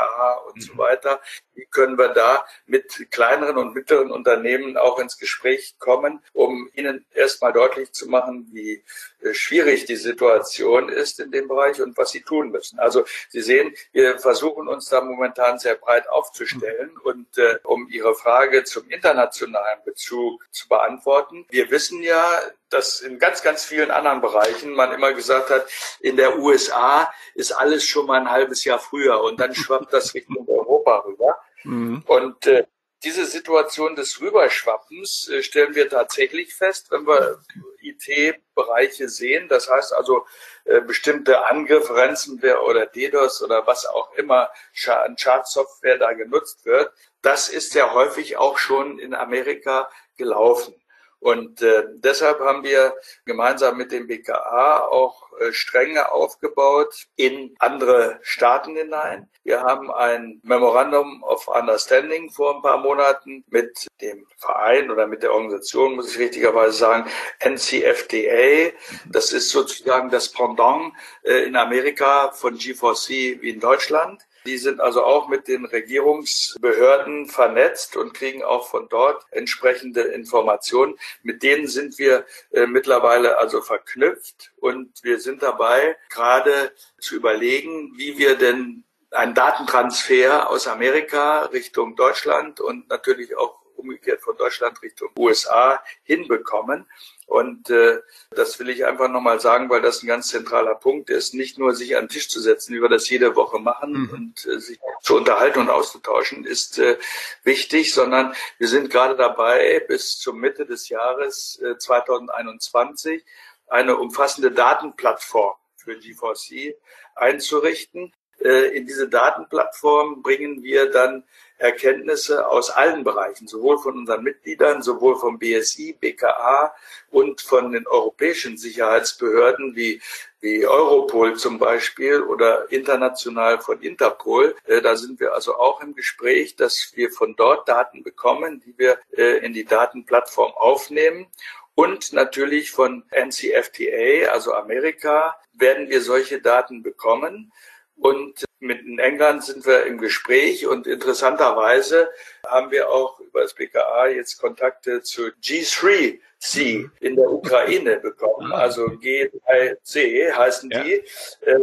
und 0.48 0.58
mhm. 0.58 0.62
so 0.62 0.78
weiter, 0.78 1.22
wie 1.54 1.66
können 1.68 1.98
wir 1.98 2.10
da 2.10 2.46
mit 2.66 3.08
kleineren 3.12 3.58
und 3.58 3.74
mittleren 3.74 4.12
Unternehmen 4.12 4.76
auch 4.76 5.00
ins 5.00 5.18
Gespräch 5.18 5.76
kommen, 5.80 6.22
um 6.34 6.70
ihnen 6.74 7.06
erstmal 7.14 7.54
deutlich 7.54 7.94
zu 7.94 8.10
machen, 8.10 8.50
wie 8.52 8.84
äh, 9.22 9.34
schwierig 9.34 9.86
die 9.86 9.96
Situation 9.96 10.90
ist 10.90 11.22
in 11.22 11.32
dem 11.32 11.48
Bereich 11.48 11.82
und 11.82 11.98
was 11.98 12.12
sie 12.12 12.22
tun 12.22 12.52
müssen. 12.52 12.78
Also 12.78 13.06
Sie 13.30 13.42
sehen, 13.42 13.74
wir 13.94 14.20
versuchen 14.20 14.68
uns 14.68 14.90
da 14.90 15.00
momentan 15.00 15.60
sehr 15.60 15.76
breit 15.76 16.10
aufzustellen 16.10 16.98
und 17.04 17.38
äh, 17.38 17.58
um 17.64 17.88
Ihre 17.90 18.16
Frage 18.16 18.66
zum 18.66 18.90
internationalen 18.90 19.61
Bezug 19.86 20.48
zu 20.52 20.68
beantworten. 20.68 21.46
Wir 21.50 21.70
wissen 21.72 22.02
ja, 22.02 22.24
dass 22.70 23.02
in 23.02 23.20
ganz, 23.20 23.42
ganz 23.42 23.66
vielen 23.66 23.92
anderen 23.92 24.22
Bereichen 24.22 24.74
man 24.74 24.92
immer 24.94 25.14
gesagt 25.14 25.50
hat, 25.50 25.66
in 26.00 26.18
der 26.18 26.40
USA 26.40 27.12
ist 27.36 27.52
alles 27.52 27.86
schon 27.86 28.06
mal 28.06 28.20
ein 28.20 28.30
halbes 28.30 28.64
Jahr 28.64 28.80
früher 28.80 29.22
und 29.22 29.40
dann 29.40 29.54
schwappt 29.56 29.94
das 29.94 30.14
Richtung 30.14 30.48
Europa 30.48 31.04
rüber. 31.06 31.38
Mhm. 31.64 32.04
Und 32.08 32.48
äh, 32.48 32.66
diese 33.04 33.26
Situation 33.26 33.96
des 33.96 34.22
Rüberschwappens 34.22 35.30
äh, 35.30 35.42
stellen 35.42 35.76
wir 35.76 35.90
tatsächlich 35.90 36.54
fest, 36.54 36.92
wenn 36.92 37.06
wir 37.08 37.40
IT-Bereiche 37.82 39.10
sehen. 39.10 39.48
Das 39.48 39.70
heißt 39.70 39.94
also 39.94 40.26
äh, 40.66 40.82
bestimmte 40.82 41.46
Angriffe, 41.46 41.96
Ransomware 41.96 42.62
oder 42.64 42.86
DDoS 42.86 43.42
oder 43.44 43.66
was 43.66 43.86
auch 43.86 44.14
immer 44.14 44.50
an 44.88 45.18
Schadsoftware 45.18 45.98
da 45.98 46.14
genutzt 46.14 46.66
wird. 46.66 46.92
Das 47.22 47.50
ist 47.50 47.74
ja 47.74 47.94
häufig 47.94 48.38
auch 48.38 48.58
schon 48.58 49.00
in 49.00 49.14
Amerika 49.14 49.90
gelaufen. 50.18 50.76
Und 51.22 51.62
äh, 51.62 51.84
deshalb 51.98 52.40
haben 52.40 52.64
wir 52.64 52.96
gemeinsam 53.26 53.78
mit 53.78 53.92
dem 53.92 54.08
BKA 54.08 54.88
auch 54.88 55.32
äh, 55.40 55.54
Stränge 55.54 56.12
aufgebaut 56.12 57.06
in 57.16 57.56
andere 57.60 58.18
Staaten 58.24 58.76
hinein. 58.76 59.30
Wir 59.44 59.62
haben 59.62 59.92
ein 59.92 60.42
Memorandum 60.44 61.22
of 61.22 61.48
Understanding 61.48 62.32
vor 62.32 62.56
ein 62.56 62.64
paar 62.64 62.80
Monaten 62.80 63.44
mit 63.52 63.86
dem 64.02 64.26
Verein 64.38 64.90
oder 64.90 65.06
mit 65.06 65.22
der 65.22 65.32
Organisation, 65.34 65.96
muss 65.96 66.12
ich 66.12 66.18
richtigerweise 66.18 66.76
sagen, 66.76 67.08
NCFDA. 67.40 68.72
Das 69.12 69.32
ist 69.32 69.52
sozusagen 69.52 70.10
das 70.10 70.32
Pendant 70.32 70.92
äh, 71.22 71.44
in 71.44 71.56
Amerika 71.56 72.32
von 72.32 72.58
G4C 72.58 73.42
wie 73.42 73.50
in 73.52 73.60
Deutschland. 73.60 74.24
Die 74.46 74.58
sind 74.58 74.80
also 74.80 75.04
auch 75.04 75.28
mit 75.28 75.48
den 75.48 75.66
Regierungsbehörden 75.66 77.28
vernetzt 77.28 77.96
und 77.96 78.14
kriegen 78.14 78.44
auch 78.44 78.68
von 78.68 78.88
dort 78.90 79.24
entsprechende 79.32 80.02
Informationen. 80.02 80.96
Mit 81.22 81.44
denen 81.44 81.68
sind 81.68 82.00
wir 82.00 82.26
äh, 82.52 82.66
mittlerweile 82.66 83.38
also 83.38 83.62
verknüpft 83.62 84.52
und 84.58 85.04
wir 85.04 85.20
sind 85.20 85.44
dabei, 85.44 85.96
gerade 86.10 86.72
zu 87.00 87.16
überlegen, 87.16 87.94
wie 87.98 88.18
wir 88.18 88.36
denn 88.36 88.84
einen 89.12 89.36
Datentransfer 89.36 90.50
aus 90.50 90.68
Amerika 90.68 91.46
Richtung 91.46 91.96
Deutschland 91.96 92.62
und 92.62 92.90
natürlich 92.90 93.38
auch 93.38 93.61
umgekehrt 93.82 94.22
von 94.22 94.38
Deutschland 94.38 94.82
Richtung 94.82 95.10
USA 95.18 95.84
hinbekommen. 96.04 96.86
Und 97.26 97.70
äh, 97.70 98.02
das 98.32 98.60
will 98.60 98.70
ich 98.70 98.86
einfach 98.86 99.08
nochmal 99.08 99.40
sagen, 99.40 99.70
weil 99.70 99.82
das 99.82 100.04
ein 100.04 100.08
ganz 100.08 100.28
zentraler 100.28 100.76
Punkt 100.76 101.10
ist, 101.10 101.34
nicht 101.34 101.58
nur 101.58 101.74
sich 101.74 101.96
an 101.96 102.04
den 102.04 102.10
Tisch 102.10 102.28
zu 102.28 102.42
setzen, 102.42 102.76
wie 102.76 102.82
wir 102.82 102.90
das 102.90 103.10
jede 103.10 103.38
Woche 103.38 103.60
machen 103.60 103.94
mhm. 103.94 104.10
und 104.10 104.46
äh, 104.48 104.60
sich 104.60 104.80
zu 105.02 105.16
unterhalten 105.16 105.60
und 105.60 105.70
auszutauschen, 105.70 106.44
ist 106.44 106.78
äh, 106.78 106.98
wichtig, 107.44 107.94
sondern 107.94 108.34
wir 108.58 108.68
sind 108.68 108.90
gerade 108.90 109.16
dabei, 109.16 109.82
bis 109.88 110.18
zur 110.18 110.34
Mitte 110.34 110.66
des 110.66 110.90
Jahres 110.90 111.58
äh, 111.64 111.78
2021 111.78 113.24
eine 113.68 113.96
umfassende 113.96 114.52
Datenplattform 114.52 115.56
für 115.78 115.94
G4C 115.94 116.76
einzurichten. 117.16 118.14
Äh, 118.44 118.76
in 118.76 118.86
diese 118.86 119.08
Datenplattform 119.08 120.22
bringen 120.22 120.64
wir 120.64 120.92
dann 120.92 121.24
Erkenntnisse 121.62 122.48
aus 122.48 122.72
allen 122.72 123.04
Bereichen, 123.04 123.48
sowohl 123.48 123.78
von 123.78 123.98
unseren 123.98 124.24
Mitgliedern, 124.24 124.82
sowohl 124.82 125.16
vom 125.16 125.38
BSI, 125.38 125.96
BKA 126.00 126.74
und 127.12 127.42
von 127.42 127.72
den 127.72 127.86
europäischen 127.88 128.58
Sicherheitsbehörden 128.58 129.76
wie, 129.76 130.02
wie 130.40 130.66
Europol 130.66 131.36
zum 131.36 131.60
Beispiel 131.60 132.22
oder 132.22 132.72
international 132.72 133.60
von 133.60 133.80
Interpol. 133.82 134.56
Äh, 134.66 134.82
da 134.82 134.96
sind 134.96 135.20
wir 135.20 135.34
also 135.36 135.56
auch 135.56 135.82
im 135.82 135.94
Gespräch, 135.94 136.56
dass 136.56 136.92
wir 136.96 137.12
von 137.12 137.36
dort 137.36 137.70
Daten 137.70 138.02
bekommen, 138.02 138.62
die 138.66 138.74
wir 138.78 138.98
äh, 139.16 139.46
in 139.46 139.54
die 139.54 139.66
Datenplattform 139.66 140.52
aufnehmen. 140.54 141.28
Und 141.76 142.12
natürlich 142.12 142.72
von 142.72 143.04
NCFTA, 143.12 144.32
also 144.32 144.54
Amerika, 144.54 145.36
werden 145.54 145.90
wir 145.90 146.02
solche 146.02 146.42
Daten 146.42 146.84
bekommen. 146.84 147.54
Und 148.02 148.46
mit 148.60 148.80
England 149.00 149.44
sind 149.44 149.64
wir 149.64 149.86
im 149.86 150.00
Gespräch 150.00 150.66
und 150.66 150.88
interessanterweise 150.88 152.10
haben 152.48 152.72
wir 152.72 152.90
auch 152.90 153.20
über 153.20 153.42
das 153.42 153.54
BKA 153.54 154.08
jetzt 154.08 154.42
Kontakte 154.42 155.04
zu 155.04 155.28
G3C 155.44 156.90
in 157.00 157.16
der 157.16 157.30
Ukraine 157.30 158.00
bekommen. 158.00 158.52
Ah. 158.52 158.62
Also 158.62 158.86
G3C 158.86 160.34
heißen 160.36 160.72
ja. 160.72 160.84
die. 160.84 160.94
Äh, 161.42 161.60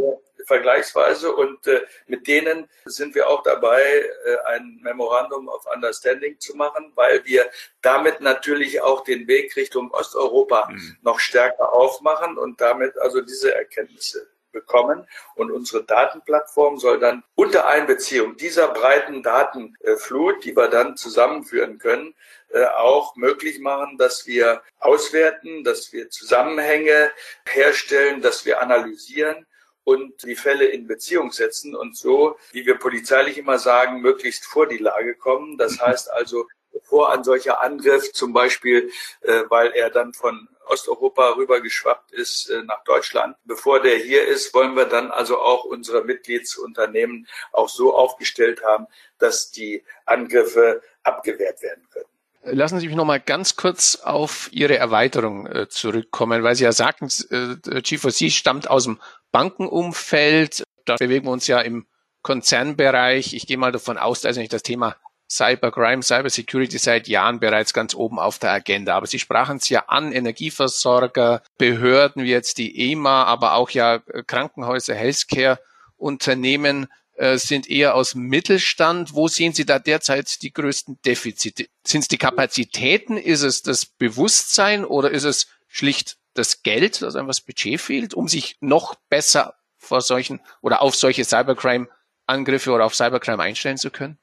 vergleichsweise 0.47 1.35
und 1.35 1.67
äh, 1.67 1.83
mit 2.07 2.27
denen 2.27 2.71
sind 2.87 3.15
wir 3.15 3.29
auch 3.29 3.43
dabei, 3.43 3.83
äh, 3.83 4.37
ein 4.47 4.79
Memorandum 4.81 5.49
of 5.49 5.67
Understanding 5.75 6.39
zu 6.39 6.57
machen, 6.57 6.93
weil 6.95 7.23
wir 7.27 7.51
damit 7.83 8.23
natürlich 8.23 8.81
auch 8.81 9.05
den 9.05 9.27
Weg 9.27 9.55
Richtung 9.57 9.91
Osteuropa 9.91 10.71
mhm. 10.71 10.97
noch 11.03 11.21
stärker 11.21 11.73
aufmachen 11.73 12.39
und 12.39 12.61
damit 12.61 12.97
also 12.99 13.21
diese 13.21 13.55
Erkenntnisse 13.55 14.27
bekommen. 14.59 15.07
Und 15.35 15.51
unsere 15.51 15.85
Datenplattform 15.85 16.79
soll 16.79 16.99
dann 16.99 17.23
unter 17.35 17.69
Einbeziehung 17.69 18.37
dieser 18.37 18.69
breiten 18.69 19.23
Datenflut, 19.23 20.45
die 20.45 20.57
wir 20.57 20.69
dann 20.69 20.97
zusammenführen 20.97 21.79
können, 21.79 22.15
äh, 22.51 22.65
auch 22.65 23.15
möglich 23.17 23.61
machen, 23.61 23.99
dass 23.99 24.27
wir 24.27 24.63
auswerten, 24.79 25.65
dass 25.65 25.93
wir 25.93 26.11
Zusammenhänge 26.11 27.11
herstellen, 27.47 28.23
dass 28.23 28.45
wir 28.47 28.61
analysieren 28.61 29.47
und 29.85 30.23
die 30.23 30.37
Fälle 30.37 30.67
in 30.67 30.87
Beziehung 30.87 31.33
setzen 31.33 31.75
und 31.75 31.97
so, 31.97 32.37
wie 32.53 32.67
wir 32.67 32.79
polizeilich 32.79 33.39
immer 33.39 33.59
sagen, 33.59 34.03
möglichst 34.03 34.45
vor 34.45 34.67
die 34.67 34.77
Lage 34.77 35.15
kommen. 35.15 35.57
Das 35.57 35.81
heißt 35.81 36.13
also, 36.13 36.47
bevor 36.73 37.13
ein 37.13 37.25
solcher 37.25 37.61
Angriff 37.63 38.13
zum 38.13 38.33
Beispiel, 38.33 38.91
äh, 39.23 39.43
weil 39.49 39.73
er 39.73 39.91
dann 39.91 40.13
von 40.13 40.49
Osteuropa 40.69 41.31
rübergeschwappt 41.31 42.13
ist 42.13 42.51
äh, 42.51 42.63
nach 42.63 42.85
Deutschland. 42.85 43.37
Bevor 43.45 43.81
der 43.81 43.97
hier 43.97 44.27
ist, 44.27 44.53
wollen 44.55 44.75
wir 44.75 44.85
dann 44.85 45.11
also 45.11 45.39
auch 45.39 45.65
unsere 45.65 46.05
Mitgliedsunternehmen 46.05 47.27
auch 47.53 47.69
so 47.69 47.95
aufgestellt 47.95 48.63
haben, 48.65 48.87
dass 49.19 49.51
die 49.51 49.85
Angriffe 50.05 50.83
abgewehrt 51.03 51.63
werden 51.63 51.87
können. 51.91 52.07
Lassen 52.43 52.79
Sie 52.79 52.87
mich 52.87 52.97
noch 52.97 53.05
mal 53.05 53.21
ganz 53.21 53.57
kurz 53.57 53.97
auf 53.97 54.49
Ihre 54.53 54.79
Erweiterung 54.79 55.47
äh, 55.47 55.69
zurückkommen, 55.69 56.43
weil 56.43 56.55
Sie 56.55 56.65
ja 56.65 56.73
sagten, 56.73 57.07
äh, 57.07 57.81
G4C 57.81 58.31
stammt 58.31 58.71
aus 58.71 58.85
dem 58.85 59.01
Bankenumfeld. 59.33 60.63
Da 60.85 60.97
bewegen 60.97 61.27
wir 61.27 61.33
uns 61.33 61.47
ja 61.47 61.61
im 61.61 61.87
Konzernbereich. 62.23 63.35
Ich 63.35 63.47
gehe 63.47 63.59
mal 63.59 63.73
davon 63.73 63.99
aus, 63.99 64.21
da 64.21 64.29
ist 64.29 64.37
nicht 64.37 64.53
das 64.53 64.63
Thema 64.63 64.97
Cybercrime, 65.31 66.03
Cybersecurity 66.03 66.79
seit 66.79 67.07
Jahren 67.07 67.39
bereits 67.39 67.75
ganz 67.75 67.95
oben 67.95 68.19
auf 68.19 68.39
der 68.39 68.53
Agenda. 68.53 68.97
Aber 68.97 69.07
Sie 69.07 69.19
sprachen 69.19 69.59
es 69.59 69.69
ja 69.69 69.85
an, 69.89 70.13
Energieversorger, 70.13 71.43
Behörden 71.59 72.25
wie 72.25 72.31
jetzt 72.31 72.59
die 72.59 72.91
EMA, 72.93 73.25
aber 73.25 73.55
auch 73.55 73.71
ja 73.71 73.97
äh, 74.13 74.23
Krankenhäuser, 74.27 74.95
Healthcare, 74.95 75.59
Unternehmen 75.97 76.87
äh, 77.15 77.37
sind 77.37 77.69
eher 77.69 77.95
aus 77.95 78.15
Mittelstand. 78.15 79.15
Wo 79.15 79.29
sehen 79.29 79.53
Sie 79.53 79.67
da 79.67 79.79
derzeit 79.79 80.41
die 80.43 80.53
größten 80.53 81.01
Defizite? 81.05 81.67
Sind 81.85 82.03
es 82.03 82.09
die 82.09 82.19
Kapazitäten? 82.19 83.17
Ist 83.17 83.43
es 83.43 83.63
das 83.63 83.85
Bewusstsein 83.85 84.85
oder 84.85 85.11
ist 85.11 85.25
es 85.25 85.49
schlicht 85.67 86.17
das 86.35 86.63
Geld, 86.63 87.03
dass 87.03 87.17
einfach 87.17 87.31
das 87.31 87.41
Budget 87.41 87.81
fehlt, 87.81 88.15
um 88.15 88.29
sich 88.29 88.57
noch 88.61 88.95
besser 89.11 89.57
vor 89.77 90.01
solchen 90.01 90.41
oder 90.63 90.81
auf 90.81 90.95
solche 90.95 91.25
Cybercrime-Angriffe 91.25 92.71
oder 92.71 92.85
auf 92.85 92.95
Cybercrime 92.95 93.43
einstellen 93.43 93.79
zu 93.79 93.91
können? 93.91 94.19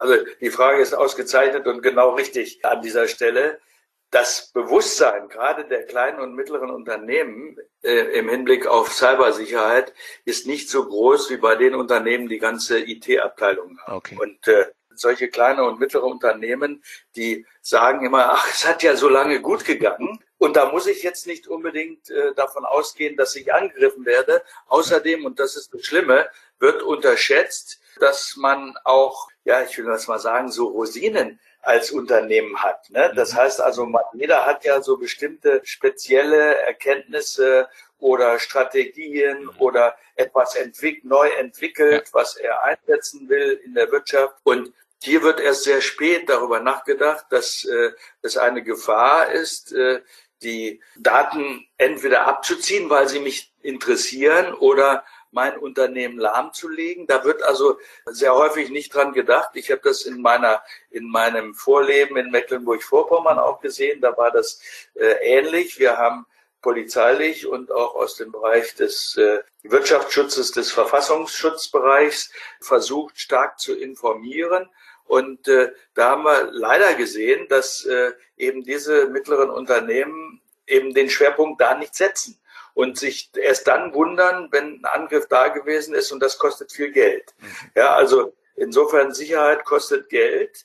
Also 0.00 0.16
die 0.40 0.50
Frage 0.50 0.80
ist 0.80 0.94
ausgezeichnet 0.94 1.66
und 1.66 1.82
genau 1.82 2.14
richtig 2.14 2.64
an 2.64 2.80
dieser 2.80 3.06
Stelle. 3.06 3.60
Das 4.10 4.50
Bewusstsein 4.52 5.28
gerade 5.28 5.66
der 5.66 5.84
kleinen 5.84 6.18
und 6.18 6.34
mittleren 6.34 6.70
Unternehmen 6.70 7.56
äh, 7.82 8.18
im 8.18 8.28
Hinblick 8.28 8.66
auf 8.66 8.92
Cybersicherheit 8.92 9.92
ist 10.24 10.46
nicht 10.46 10.68
so 10.68 10.84
groß 10.84 11.30
wie 11.30 11.36
bei 11.36 11.54
den 11.54 11.74
Unternehmen, 11.74 12.28
die 12.28 12.38
ganze 12.38 12.80
IT-Abteilungen 12.80 13.78
haben. 13.82 13.98
Okay. 13.98 14.16
Und 14.18 14.48
äh, 14.48 14.66
solche 14.96 15.28
kleine 15.28 15.64
und 15.64 15.78
mittlere 15.78 16.04
Unternehmen, 16.04 16.82
die 17.14 17.46
sagen 17.60 18.04
immer, 18.04 18.32
ach, 18.32 18.48
es 18.50 18.66
hat 18.66 18.82
ja 18.82 18.96
so 18.96 19.08
lange 19.08 19.40
gut 19.40 19.64
gegangen. 19.64 20.18
Und 20.40 20.56
da 20.56 20.72
muss 20.72 20.86
ich 20.86 21.02
jetzt 21.02 21.26
nicht 21.26 21.48
unbedingt 21.48 22.08
äh, 22.08 22.32
davon 22.34 22.64
ausgehen, 22.64 23.14
dass 23.14 23.36
ich 23.36 23.52
angegriffen 23.52 24.06
werde. 24.06 24.42
Außerdem, 24.68 25.26
und 25.26 25.38
das 25.38 25.54
ist 25.54 25.74
das 25.74 25.84
Schlimme, 25.84 26.30
wird 26.58 26.82
unterschätzt, 26.82 27.78
dass 28.00 28.36
man 28.36 28.74
auch, 28.84 29.28
ja, 29.44 29.60
ich 29.60 29.76
will 29.76 29.84
das 29.84 30.08
mal 30.08 30.18
sagen, 30.18 30.50
so 30.50 30.68
Rosinen 30.68 31.38
als 31.60 31.90
Unternehmen 31.90 32.62
hat. 32.62 32.88
Ne? 32.88 33.12
Das 33.14 33.34
mhm. 33.34 33.36
heißt 33.36 33.60
also, 33.60 33.86
jeder 34.14 34.46
hat 34.46 34.64
ja 34.64 34.80
so 34.80 34.96
bestimmte 34.96 35.60
spezielle 35.64 36.56
Erkenntnisse 36.56 37.68
oder 37.98 38.38
Strategien 38.38 39.42
mhm. 39.42 39.52
oder 39.58 39.94
etwas 40.14 40.54
entwick 40.54 41.04
neu 41.04 41.28
entwickelt, 41.28 42.08
was 42.12 42.36
er 42.36 42.62
einsetzen 42.64 43.28
will 43.28 43.60
in 43.62 43.74
der 43.74 43.92
Wirtschaft. 43.92 44.36
Und 44.44 44.72
hier 45.02 45.22
wird 45.22 45.38
erst 45.38 45.64
sehr 45.64 45.82
spät 45.82 46.30
darüber 46.30 46.60
nachgedacht, 46.60 47.26
dass 47.28 47.66
äh, 47.66 47.90
es 48.22 48.38
eine 48.38 48.62
Gefahr 48.62 49.30
ist, 49.32 49.72
äh, 49.72 50.00
die 50.42 50.80
Daten 50.96 51.66
entweder 51.76 52.26
abzuziehen, 52.26 52.90
weil 52.90 53.08
sie 53.08 53.20
mich 53.20 53.52
interessieren 53.62 54.54
oder 54.54 55.04
mein 55.32 55.56
Unternehmen 55.58 56.18
lahmzulegen. 56.18 57.06
Da 57.06 57.24
wird 57.24 57.42
also 57.42 57.78
sehr 58.06 58.34
häufig 58.34 58.70
nicht 58.70 58.94
dran 58.94 59.12
gedacht. 59.12 59.50
Ich 59.54 59.70
habe 59.70 59.80
das 59.84 60.02
in 60.02 60.20
meiner 60.20 60.62
in 60.90 61.08
meinem 61.08 61.54
Vorleben 61.54 62.16
in 62.16 62.30
Mecklenburg-Vorpommern 62.30 63.38
auch 63.38 63.60
gesehen. 63.60 64.00
Da 64.00 64.16
war 64.16 64.30
das 64.30 64.60
äh, 64.94 65.14
ähnlich. 65.22 65.78
Wir 65.78 65.98
haben 65.98 66.26
polizeilich 66.62 67.46
und 67.46 67.70
auch 67.72 67.94
aus 67.94 68.16
dem 68.16 68.32
Bereich 68.32 68.74
des 68.74 69.16
äh, 69.16 69.40
Wirtschaftsschutzes, 69.62 70.52
des 70.52 70.72
Verfassungsschutzbereichs 70.72 72.32
versucht, 72.60 73.18
stark 73.18 73.58
zu 73.58 73.74
informieren. 73.74 74.68
Und 75.10 75.48
äh, 75.48 75.72
da 75.94 76.10
haben 76.10 76.22
wir 76.22 76.50
leider 76.52 76.94
gesehen, 76.94 77.48
dass 77.48 77.84
äh, 77.84 78.12
eben 78.36 78.62
diese 78.62 79.06
mittleren 79.06 79.50
Unternehmen 79.50 80.40
eben 80.68 80.94
den 80.94 81.10
Schwerpunkt 81.10 81.60
da 81.60 81.76
nicht 81.76 81.96
setzen 81.96 82.40
und 82.74 82.96
sich 82.96 83.28
erst 83.34 83.66
dann 83.66 83.92
wundern, 83.92 84.46
wenn 84.52 84.76
ein 84.76 84.84
Angriff 84.84 85.26
da 85.26 85.48
gewesen 85.48 85.94
ist 85.96 86.12
und 86.12 86.20
das 86.20 86.38
kostet 86.38 86.70
viel 86.70 86.92
Geld. 86.92 87.34
Mhm. 87.40 87.46
Ja, 87.74 87.96
also 87.96 88.36
insofern 88.54 89.12
Sicherheit 89.12 89.64
kostet 89.64 90.10
Geld, 90.10 90.64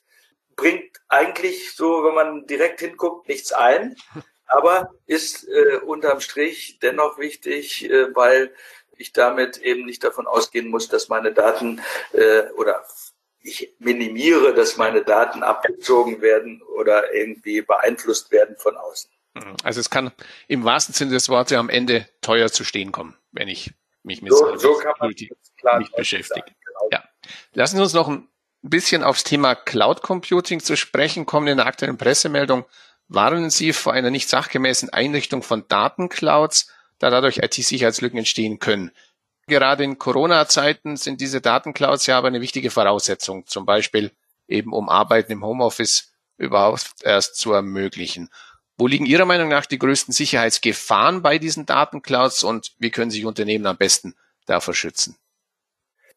bringt 0.55 1.01
eigentlich 1.07 1.75
so, 1.75 2.03
wenn 2.03 2.13
man 2.13 2.45
direkt 2.45 2.81
hinguckt, 2.81 3.27
nichts 3.27 3.51
ein, 3.51 3.95
aber 4.45 4.93
ist 5.07 5.47
äh, 5.47 5.77
unterm 5.77 6.19
Strich 6.19 6.77
dennoch 6.83 7.17
wichtig, 7.17 7.89
äh, 7.89 8.15
weil 8.15 8.53
ich 8.95 9.11
damit 9.11 9.57
eben 9.57 9.85
nicht 9.85 10.03
davon 10.03 10.27
ausgehen 10.27 10.67
muss, 10.67 10.87
dass 10.87 11.09
meine 11.09 11.33
Daten 11.33 11.81
äh, 12.13 12.43
oder 12.51 12.85
ich 13.45 13.73
minimiere, 13.79 14.53
dass 14.55 14.77
meine 14.77 15.03
Daten 15.03 15.43
abgezogen 15.43 16.21
werden 16.21 16.61
oder 16.63 17.13
irgendwie 17.13 17.61
beeinflusst 17.61 18.31
werden 18.31 18.55
von 18.57 18.75
außen. 18.75 19.11
Mhm. 19.35 19.55
Also 19.63 19.79
es 19.79 19.89
kann 19.89 20.11
im 20.47 20.63
wahrsten 20.63 20.95
Sinne 20.95 21.11
des 21.11 21.29
Wortes 21.29 21.57
am 21.57 21.69
Ende 21.69 22.09
teuer 22.21 22.51
zu 22.51 22.63
stehen 22.63 22.91
kommen, 22.91 23.15
wenn 23.31 23.47
ich 23.47 23.71
mich 24.03 24.21
mit 24.21 24.33
so, 24.33 24.57
so 24.57 24.79
Politik 24.97 25.31
nicht 25.77 25.95
beschäftige. 25.95 26.45
Genau. 26.45 26.89
Ja. 26.91 27.03
Lassen 27.53 27.77
Sie 27.77 27.83
uns 27.83 27.93
noch 27.93 28.07
ein 28.07 28.27
bisschen 28.61 29.03
aufs 29.03 29.23
Thema 29.23 29.53
Cloud 29.53 30.01
Computing 30.01 30.59
zu 30.59 30.75
sprechen 30.75 31.25
kommen. 31.25 31.47
In 31.47 31.57
der 31.57 31.67
aktuellen 31.67 31.97
Pressemeldung 31.97 32.65
warnen 33.07 33.51
Sie 33.51 33.73
vor 33.73 33.93
einer 33.93 34.09
nicht 34.09 34.27
sachgemäßen 34.27 34.89
Einrichtung 34.89 35.43
von 35.43 35.67
Datenclouds, 35.67 36.71
da 36.97 37.09
dadurch 37.11 37.37
IT-Sicherheitslücken 37.37 38.17
entstehen 38.17 38.57
können. 38.57 38.91
Gerade 39.47 39.83
in 39.83 39.99
Corona-Zeiten 39.99 40.97
sind 40.97 41.21
diese 41.21 41.39
Datenclouds 41.39 42.07
ja 42.07 42.17
aber 42.17 42.27
eine 42.27 42.41
wichtige 42.41 42.71
Voraussetzung, 42.71 43.45
zum 43.45 43.65
Beispiel 43.65 44.11
eben 44.47 44.73
um 44.73 44.89
Arbeiten 44.89 45.31
im 45.31 45.45
Homeoffice 45.45 46.11
überhaupt 46.37 46.95
erst 47.03 47.35
zu 47.35 47.53
ermöglichen. 47.53 48.29
Wo 48.77 48.87
liegen 48.87 49.05
Ihrer 49.05 49.25
Meinung 49.25 49.47
nach 49.47 49.65
die 49.65 49.79
größten 49.79 50.13
Sicherheitsgefahren 50.13 51.21
bei 51.21 51.37
diesen 51.37 51.65
Datenclouds 51.65 52.43
und 52.43 52.73
wie 52.79 52.91
können 52.91 53.11
sich 53.11 53.25
Unternehmen 53.25 53.67
am 53.67 53.77
besten 53.77 54.15
davor 54.47 54.73
schützen? 54.73 55.17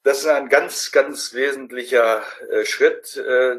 Das 0.03 0.21
ist 0.21 0.27
ein 0.27 0.49
ganz, 0.49 0.91
ganz 0.91 1.35
wesentlicher 1.35 2.23
äh, 2.51 2.65
Schritt, 2.65 3.17
äh, 3.17 3.57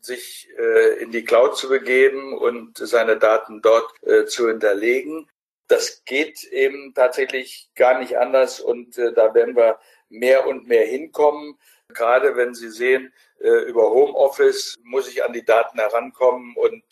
sich 0.00 0.48
äh, 0.58 1.02
in 1.02 1.10
die 1.10 1.24
Cloud 1.24 1.56
zu 1.56 1.68
begeben 1.68 2.36
und 2.36 2.78
seine 2.78 3.16
Daten 3.16 3.62
dort 3.62 3.90
äh, 4.02 4.26
zu 4.26 4.48
hinterlegen. 4.48 5.28
Das 5.68 6.04
geht 6.04 6.44
eben 6.44 6.94
tatsächlich 6.94 7.70
gar 7.74 7.98
nicht 7.98 8.18
anders 8.18 8.60
und 8.60 8.98
äh, 8.98 9.12
da 9.12 9.34
werden 9.34 9.56
wir 9.56 9.78
mehr 10.08 10.46
und 10.46 10.68
mehr 10.68 10.86
hinkommen. 10.86 11.58
Gerade 11.88 12.36
wenn 12.36 12.54
Sie 12.54 12.70
sehen, 12.70 13.12
äh, 13.40 13.64
über 13.64 13.90
Homeoffice 13.90 14.76
muss 14.82 15.08
ich 15.08 15.24
an 15.24 15.32
die 15.32 15.44
Daten 15.44 15.78
herankommen 15.78 16.54
und 16.56 16.84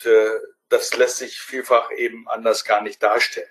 das 0.69 0.95
lässt 0.97 1.17
sich 1.17 1.39
vielfach 1.39 1.91
eben 1.91 2.27
anders 2.27 2.65
gar 2.65 2.81
nicht 2.81 3.01
darstellen. 3.01 3.47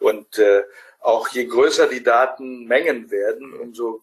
Und 0.00 0.38
äh, 0.38 0.64
auch 1.00 1.28
je 1.28 1.46
größer 1.46 1.88
die 1.88 2.02
Datenmengen 2.02 3.10
werden, 3.10 3.58
umso 3.58 4.02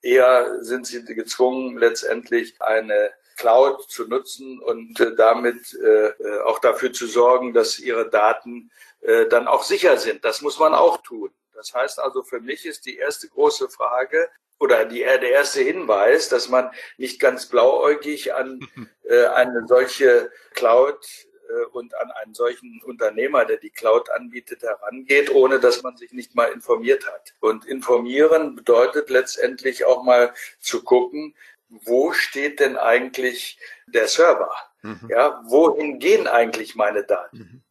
eher 0.00 0.62
sind 0.64 0.86
sie 0.86 1.04
gezwungen, 1.04 1.78
letztendlich 1.78 2.60
eine 2.60 3.12
Cloud 3.36 3.88
zu 3.88 4.06
nutzen 4.06 4.58
und 4.60 4.98
äh, 5.00 5.14
damit 5.14 5.74
äh, 5.74 6.12
auch 6.44 6.58
dafür 6.58 6.92
zu 6.92 7.06
sorgen, 7.06 7.52
dass 7.52 7.78
ihre 7.78 8.10
Daten 8.10 8.70
äh, 9.02 9.26
dann 9.26 9.48
auch 9.48 9.62
sicher 9.62 9.96
sind. 9.98 10.24
Das 10.24 10.42
muss 10.42 10.58
man 10.58 10.74
auch 10.74 10.98
tun. 10.98 11.30
Das 11.54 11.74
heißt 11.74 11.98
also, 12.00 12.22
für 12.22 12.40
mich 12.40 12.66
ist 12.66 12.86
die 12.86 12.96
erste 12.96 13.28
große 13.28 13.68
Frage 13.68 14.28
oder 14.58 14.84
die, 14.84 15.00
der 15.00 15.22
erste 15.22 15.60
Hinweis, 15.60 16.28
dass 16.28 16.48
man 16.48 16.70
nicht 16.96 17.20
ganz 17.20 17.46
blauäugig 17.46 18.34
an 18.34 18.60
äh, 19.04 19.26
eine 19.26 19.66
solche 19.66 20.30
Cloud 20.54 21.04
äh, 21.48 21.64
und 21.72 21.94
an 21.96 22.10
einen 22.12 22.34
solchen 22.34 22.80
Unternehmer, 22.84 23.44
der 23.44 23.56
die 23.56 23.70
Cloud 23.70 24.10
anbietet, 24.10 24.62
herangeht, 24.62 25.30
ohne 25.34 25.58
dass 25.58 25.82
man 25.82 25.96
sich 25.96 26.12
nicht 26.12 26.34
mal 26.34 26.52
informiert 26.52 27.06
hat. 27.06 27.34
Und 27.40 27.64
informieren 27.64 28.54
bedeutet 28.54 29.10
letztendlich 29.10 29.84
auch 29.84 30.04
mal 30.04 30.32
zu 30.60 30.82
gucken, 30.82 31.34
wo 31.68 32.12
steht 32.12 32.60
denn 32.60 32.76
eigentlich 32.76 33.58
der 33.86 34.06
Server? 34.06 34.54
Mhm. 34.82 35.08
Ja, 35.08 35.42
wohin 35.46 35.98
gehen 35.98 36.28
eigentlich 36.28 36.74
meine 36.74 37.02
Daten? 37.04 37.38
Mhm. 37.38 37.62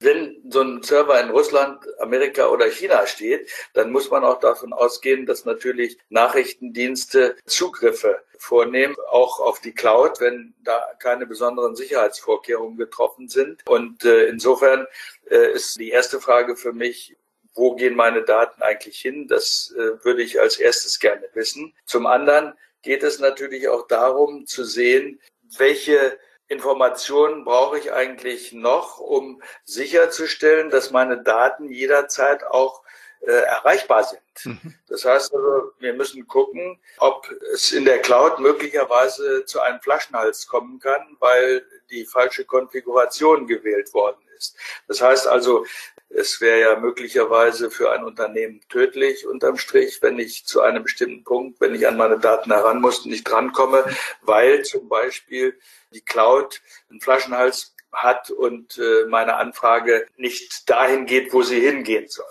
Wenn 0.00 0.42
so 0.48 0.62
ein 0.62 0.82
Server 0.82 1.20
in 1.20 1.30
Russland, 1.30 1.84
Amerika 2.00 2.48
oder 2.48 2.66
China 2.70 3.06
steht, 3.06 3.50
dann 3.74 3.90
muss 3.90 4.10
man 4.10 4.22
auch 4.24 4.38
davon 4.38 4.72
ausgehen, 4.72 5.26
dass 5.26 5.44
natürlich 5.44 5.98
Nachrichtendienste 6.08 7.36
Zugriffe 7.46 8.22
vornehmen, 8.38 8.94
auch 9.10 9.40
auf 9.40 9.60
die 9.60 9.72
Cloud, 9.72 10.20
wenn 10.20 10.54
da 10.62 10.80
keine 11.00 11.26
besonderen 11.26 11.74
Sicherheitsvorkehrungen 11.74 12.76
getroffen 12.76 13.28
sind. 13.28 13.66
Und 13.66 14.04
äh, 14.04 14.26
insofern 14.26 14.86
äh, 15.30 15.52
ist 15.52 15.80
die 15.80 15.90
erste 15.90 16.20
Frage 16.20 16.56
für 16.56 16.72
mich, 16.72 17.16
wo 17.54 17.74
gehen 17.74 17.96
meine 17.96 18.22
Daten 18.22 18.62
eigentlich 18.62 19.00
hin? 19.00 19.26
Das 19.26 19.74
äh, 19.76 20.04
würde 20.04 20.22
ich 20.22 20.40
als 20.40 20.58
erstes 20.58 21.00
gerne 21.00 21.28
wissen. 21.34 21.74
Zum 21.86 22.06
anderen 22.06 22.54
geht 22.82 23.02
es 23.02 23.18
natürlich 23.18 23.68
auch 23.68 23.88
darum 23.88 24.46
zu 24.46 24.62
sehen, 24.64 25.20
welche 25.56 26.18
Informationen 26.48 27.44
brauche 27.44 27.78
ich 27.78 27.92
eigentlich 27.92 28.52
noch, 28.52 28.98
um 28.98 29.42
sicherzustellen, 29.64 30.70
dass 30.70 30.90
meine 30.90 31.22
Daten 31.22 31.70
jederzeit 31.70 32.44
auch 32.44 32.82
äh, 33.20 33.32
erreichbar 33.32 34.04
sind. 34.04 34.22
Mhm. 34.44 34.74
Das 34.88 35.04
heißt 35.04 35.34
also, 35.34 35.72
wir 35.78 35.92
müssen 35.92 36.26
gucken, 36.26 36.78
ob 36.98 37.28
es 37.52 37.72
in 37.72 37.84
der 37.84 37.98
Cloud 38.00 38.38
möglicherweise 38.38 39.44
zu 39.44 39.60
einem 39.60 39.80
Flaschenhals 39.80 40.46
kommen 40.46 40.78
kann, 40.78 41.16
weil 41.18 41.66
die 41.90 42.06
falsche 42.06 42.44
Konfiguration 42.44 43.46
gewählt 43.46 43.92
worden 43.92 44.20
ist. 44.36 44.56
Das 44.86 45.02
heißt 45.02 45.26
also, 45.26 45.66
es 46.10 46.40
wäre 46.40 46.60
ja 46.60 46.80
möglicherweise 46.80 47.70
für 47.70 47.92
ein 47.92 48.04
Unternehmen 48.04 48.60
tödlich 48.68 49.26
unterm 49.26 49.58
Strich, 49.58 50.00
wenn 50.00 50.18
ich 50.18 50.46
zu 50.46 50.62
einem 50.62 50.82
bestimmten 50.82 51.22
Punkt, 51.22 51.60
wenn 51.60 51.74
ich 51.74 51.86
an 51.86 51.98
meine 51.98 52.18
Daten 52.18 52.50
heran 52.50 52.80
muss, 52.80 53.04
nicht 53.04 53.24
drankomme, 53.24 53.84
weil 54.22 54.64
zum 54.64 54.88
Beispiel 54.88 55.58
die 55.92 56.00
Cloud 56.00 56.60
einen 56.90 57.00
Flaschenhals 57.00 57.74
hat 57.92 58.30
und 58.30 58.78
äh, 58.78 59.06
meine 59.08 59.34
Anfrage 59.36 60.06
nicht 60.16 60.68
dahin 60.68 61.06
geht, 61.06 61.32
wo 61.32 61.42
sie 61.42 61.60
hingehen 61.60 62.08
soll. 62.08 62.26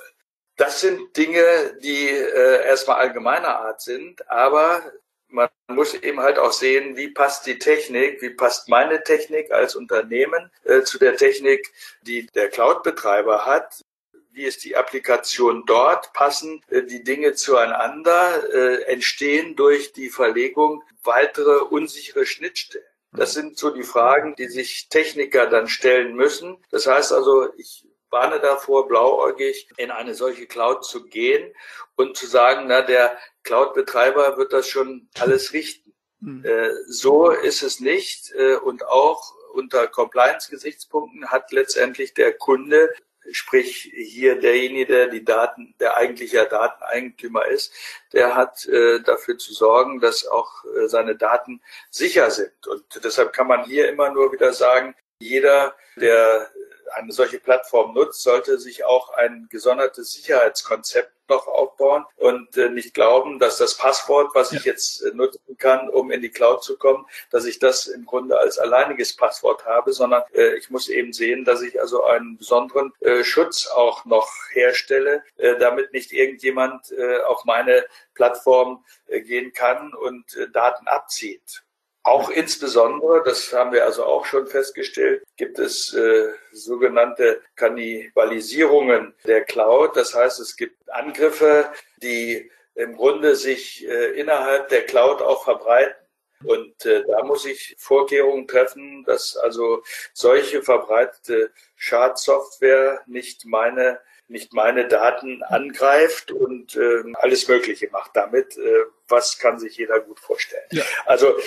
Das 0.55 0.81
sind 0.81 1.15
Dinge, 1.15 1.77
die 1.83 2.09
äh, 2.09 2.65
erstmal 2.65 2.97
allgemeiner 2.97 3.59
Art 3.59 3.81
sind, 3.81 4.27
aber 4.29 4.81
man 5.29 5.49
muss 5.67 5.93
eben 5.93 6.19
halt 6.19 6.39
auch 6.39 6.51
sehen, 6.51 6.95
wie 6.95 7.09
passt 7.09 7.45
die 7.45 7.59
Technik, 7.59 8.21
wie 8.21 8.29
passt 8.29 8.69
meine 8.69 9.03
Technik 9.03 9.51
als 9.51 9.75
Unternehmen 9.75 10.51
äh, 10.63 10.81
zu 10.81 10.97
der 10.97 11.17
Technik, 11.17 11.71
die 12.01 12.27
der 12.27 12.49
Cloud-Betreiber 12.49 13.45
hat. 13.45 13.83
Wie 14.31 14.45
ist 14.45 14.63
die 14.63 14.75
Applikation 14.75 15.63
dort? 15.65 16.13
Passen 16.13 16.63
äh, 16.69 16.83
die 16.83 17.03
Dinge 17.03 17.33
zueinander? 17.33 18.43
Äh, 18.53 18.83
entstehen 18.83 19.55
durch 19.55 19.93
die 19.93 20.09
Verlegung 20.09 20.83
weitere 21.03 21.65
unsichere 21.65 22.25
Schnittstellen? 22.25 22.86
Das 23.13 23.33
sind 23.33 23.57
so 23.57 23.69
die 23.69 23.83
Fragen, 23.83 24.35
die 24.35 24.47
sich 24.47 24.89
Techniker 24.89 25.47
dann 25.47 25.67
stellen 25.67 26.15
müssen. 26.15 26.57
Das 26.71 26.87
heißt 26.87 27.13
also, 27.13 27.53
ich 27.57 27.87
warne 28.09 28.39
davor, 28.39 28.87
blauäugig 28.87 29.69
in 29.77 29.91
eine 29.91 30.13
solche 30.13 30.45
Cloud 30.45 30.85
zu 30.85 31.05
gehen 31.05 31.53
und 31.95 32.15
zu 32.17 32.25
sagen, 32.25 32.65
na, 32.67 32.81
der 32.81 33.17
Cloud-Betreiber 33.43 34.37
wird 34.37 34.53
das 34.53 34.67
schon 34.67 35.09
alles 35.19 35.53
richten. 35.53 35.93
Mhm. 36.19 36.45
Äh, 36.45 36.71
so 36.87 37.29
ist 37.29 37.63
es 37.63 37.79
nicht. 37.79 38.31
Äh, 38.33 38.55
und 38.55 38.85
auch 38.85 39.33
unter 39.53 39.87
Compliance-Gesichtspunkten 39.87 41.29
hat 41.29 41.51
letztendlich 41.51 42.13
der 42.13 42.33
Kunde 42.33 42.93
sprich 43.31 43.91
hier 43.93 44.39
derjenige, 44.39 44.85
der 44.85 45.07
die 45.07 45.23
Daten, 45.23 45.75
der 45.79 45.97
eigentliche 45.97 46.45
Dateneigentümer 46.45 47.45
ist, 47.45 47.73
der 48.13 48.35
hat 48.35 48.65
äh, 48.67 49.01
dafür 49.01 49.37
zu 49.37 49.53
sorgen, 49.53 49.99
dass 49.99 50.27
auch 50.27 50.63
äh, 50.65 50.87
seine 50.87 51.15
Daten 51.15 51.61
sicher 51.89 52.29
sind. 52.31 52.67
Und 52.67 52.83
deshalb 53.03 53.33
kann 53.33 53.47
man 53.47 53.65
hier 53.65 53.89
immer 53.89 54.11
nur 54.11 54.31
wieder 54.31 54.53
sagen, 54.53 54.95
jeder, 55.19 55.75
der 55.95 56.51
eine 56.95 57.11
solche 57.11 57.39
Plattform 57.39 57.93
nutzt, 57.93 58.23
sollte 58.23 58.59
sich 58.59 58.85
auch 58.85 59.11
ein 59.11 59.47
gesondertes 59.49 60.13
Sicherheitskonzept 60.13 61.11
noch 61.29 61.47
aufbauen 61.47 62.05
und 62.15 62.55
äh, 62.57 62.69
nicht 62.69 62.93
glauben, 62.93 63.39
dass 63.39 63.57
das 63.57 63.75
Passwort, 63.75 64.33
was 64.33 64.51
ich 64.53 64.63
jetzt 64.63 65.01
äh, 65.03 65.11
nutzen 65.13 65.57
kann, 65.57 65.89
um 65.89 66.11
in 66.11 66.21
die 66.21 66.29
Cloud 66.29 66.63
zu 66.63 66.77
kommen, 66.77 67.05
dass 67.31 67.45
ich 67.45 67.59
das 67.59 67.87
im 67.87 68.05
Grunde 68.05 68.37
als 68.37 68.57
alleiniges 68.59 69.15
Passwort 69.15 69.65
habe, 69.65 69.93
sondern 69.93 70.23
äh, 70.33 70.55
ich 70.55 70.69
muss 70.69 70.87
eben 70.87 71.13
sehen, 71.13 71.45
dass 71.45 71.61
ich 71.61 71.79
also 71.79 72.03
einen 72.03 72.37
besonderen 72.37 72.93
Schutz 73.23 73.67
auch 73.67 74.05
noch 74.05 74.29
herstelle, 74.51 75.23
damit 75.59 75.93
nicht 75.93 76.11
irgendjemand 76.11 76.93
auf 77.27 77.45
meine 77.45 77.85
Plattform 78.13 78.83
gehen 79.07 79.53
kann 79.53 79.93
und 79.93 80.25
Daten 80.53 80.87
abzieht. 80.87 81.63
Auch 82.07 82.29
insbesondere, 82.29 83.21
das 83.25 83.51
haben 83.51 83.73
wir 83.73 83.83
also 83.83 84.05
auch 84.05 84.25
schon 84.25 84.47
festgestellt, 84.47 85.23
gibt 85.35 85.59
es 85.59 85.93
äh, 85.93 86.29
sogenannte 86.53 87.41
Kannibalisierungen 87.57 89.13
der 89.25 89.43
Cloud. 89.43 89.97
Das 89.97 90.15
heißt, 90.15 90.39
es 90.39 90.55
gibt 90.55 90.77
Angriffe, 90.89 91.69
die 92.01 92.49
im 92.75 92.95
Grunde 92.95 93.35
sich 93.35 93.85
äh, 93.85 94.17
innerhalb 94.17 94.69
der 94.69 94.85
Cloud 94.85 95.21
auch 95.21 95.43
verbreiten. 95.43 95.97
Und 96.45 96.85
äh, 96.85 97.03
da 97.05 97.23
muss 97.25 97.45
ich 97.45 97.75
Vorkehrungen 97.77 98.47
treffen, 98.47 99.03
dass 99.03 99.35
also 99.35 99.83
solche 100.13 100.63
verbreitete 100.63 101.51
Schadsoftware 101.75 103.01
nicht 103.05 103.43
meine 103.43 103.99
nicht 104.29 104.53
meine 104.53 104.87
Daten 104.87 105.41
angreift 105.43 106.31
und 106.31 106.75
äh, 106.75 107.03
alles 107.13 107.47
Mögliche 107.47 107.89
macht 107.91 108.11
damit. 108.13 108.57
Äh, 108.57 108.85
was 109.07 109.39
kann 109.39 109.57
sich 109.57 109.77
jeder 109.77 110.01
gut 110.01 110.19
vorstellen? 110.19 110.67
Ja. 110.71 110.83
Also 111.05 111.37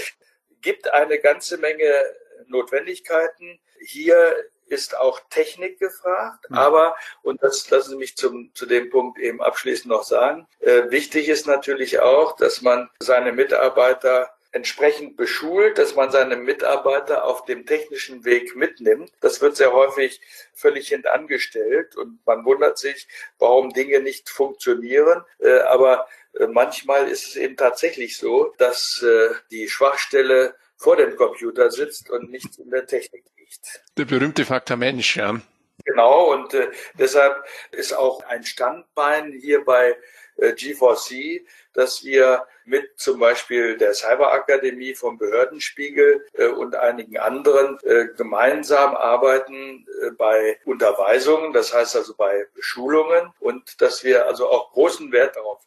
gibt 0.62 0.92
eine 0.92 1.18
ganze 1.18 1.58
Menge 1.58 2.04
Notwendigkeiten. 2.46 3.60
Hier 3.80 4.36
ist 4.66 4.96
auch 4.96 5.20
Technik 5.30 5.78
gefragt, 5.78 6.46
ja. 6.48 6.56
aber, 6.56 6.96
und 7.22 7.42
das 7.42 7.68
lassen 7.70 7.90
Sie 7.90 7.96
mich 7.96 8.16
zum, 8.16 8.54
zu 8.54 8.66
dem 8.66 8.88
Punkt 8.88 9.18
eben 9.18 9.42
abschließend 9.42 9.88
noch 9.88 10.04
sagen, 10.04 10.46
äh, 10.60 10.90
wichtig 10.90 11.28
ist 11.28 11.46
natürlich 11.46 11.98
auch, 11.98 12.36
dass 12.36 12.62
man 12.62 12.88
seine 13.00 13.32
Mitarbeiter 13.32 14.30
entsprechend 14.52 15.16
beschult, 15.16 15.78
dass 15.78 15.94
man 15.94 16.10
seine 16.10 16.36
Mitarbeiter 16.36 17.24
auf 17.24 17.44
dem 17.44 17.66
technischen 17.66 18.24
Weg 18.24 18.56
mitnimmt. 18.56 19.12
Das 19.20 19.40
wird 19.40 19.56
sehr 19.56 19.72
häufig 19.72 20.20
völlig 20.54 20.88
hintangestellt 20.88 21.96
und 21.96 22.18
man 22.26 22.44
wundert 22.44 22.76
sich, 22.78 23.06
warum 23.38 23.72
Dinge 23.72 24.00
nicht 24.00 24.28
funktionieren. 24.28 25.24
Äh, 25.38 25.60
aber 25.60 26.08
manchmal 26.48 27.08
ist 27.08 27.28
es 27.28 27.36
eben 27.36 27.56
tatsächlich 27.56 28.16
so, 28.16 28.54
dass 28.58 29.02
äh, 29.02 29.34
die 29.50 29.68
Schwachstelle 29.68 30.54
vor 30.76 30.96
dem 30.96 31.16
Computer 31.16 31.70
sitzt 31.70 32.10
und 32.10 32.30
nicht 32.30 32.58
in 32.58 32.70
der 32.70 32.86
Technik 32.86 33.24
liegt. 33.36 33.82
Der 33.96 34.04
berühmte 34.04 34.44
Faktor 34.44 34.76
Mensch, 34.76 35.16
ja. 35.16 35.40
Genau, 35.84 36.32
und 36.32 36.54
äh, 36.54 36.68
deshalb 36.94 37.44
ist 37.72 37.92
auch 37.92 38.22
ein 38.24 38.44
Standbein 38.44 39.32
hier 39.32 39.64
bei 39.64 39.96
äh, 40.36 40.52
G4C, 40.52 41.42
dass 41.72 42.04
wir 42.04 42.46
mit 42.64 42.98
zum 42.98 43.18
Beispiel 43.18 43.76
der 43.76 43.94
Cyberakademie 43.94 44.94
vom 44.94 45.18
Behördenspiegel 45.18 46.26
äh, 46.34 46.46
und 46.46 46.74
einigen 46.76 47.18
anderen 47.18 47.78
äh, 47.82 48.06
gemeinsam 48.16 48.94
arbeiten 48.94 49.86
äh, 50.02 50.10
bei 50.12 50.58
Unterweisungen, 50.64 51.52
das 51.52 51.72
heißt 51.72 51.96
also 51.96 52.14
bei 52.14 52.46
Schulungen 52.58 53.32
und 53.40 53.80
dass 53.80 54.04
wir 54.04 54.26
also 54.26 54.48
auch 54.48 54.72
großen 54.72 55.12
Wert 55.12 55.36
darauf 55.36 55.62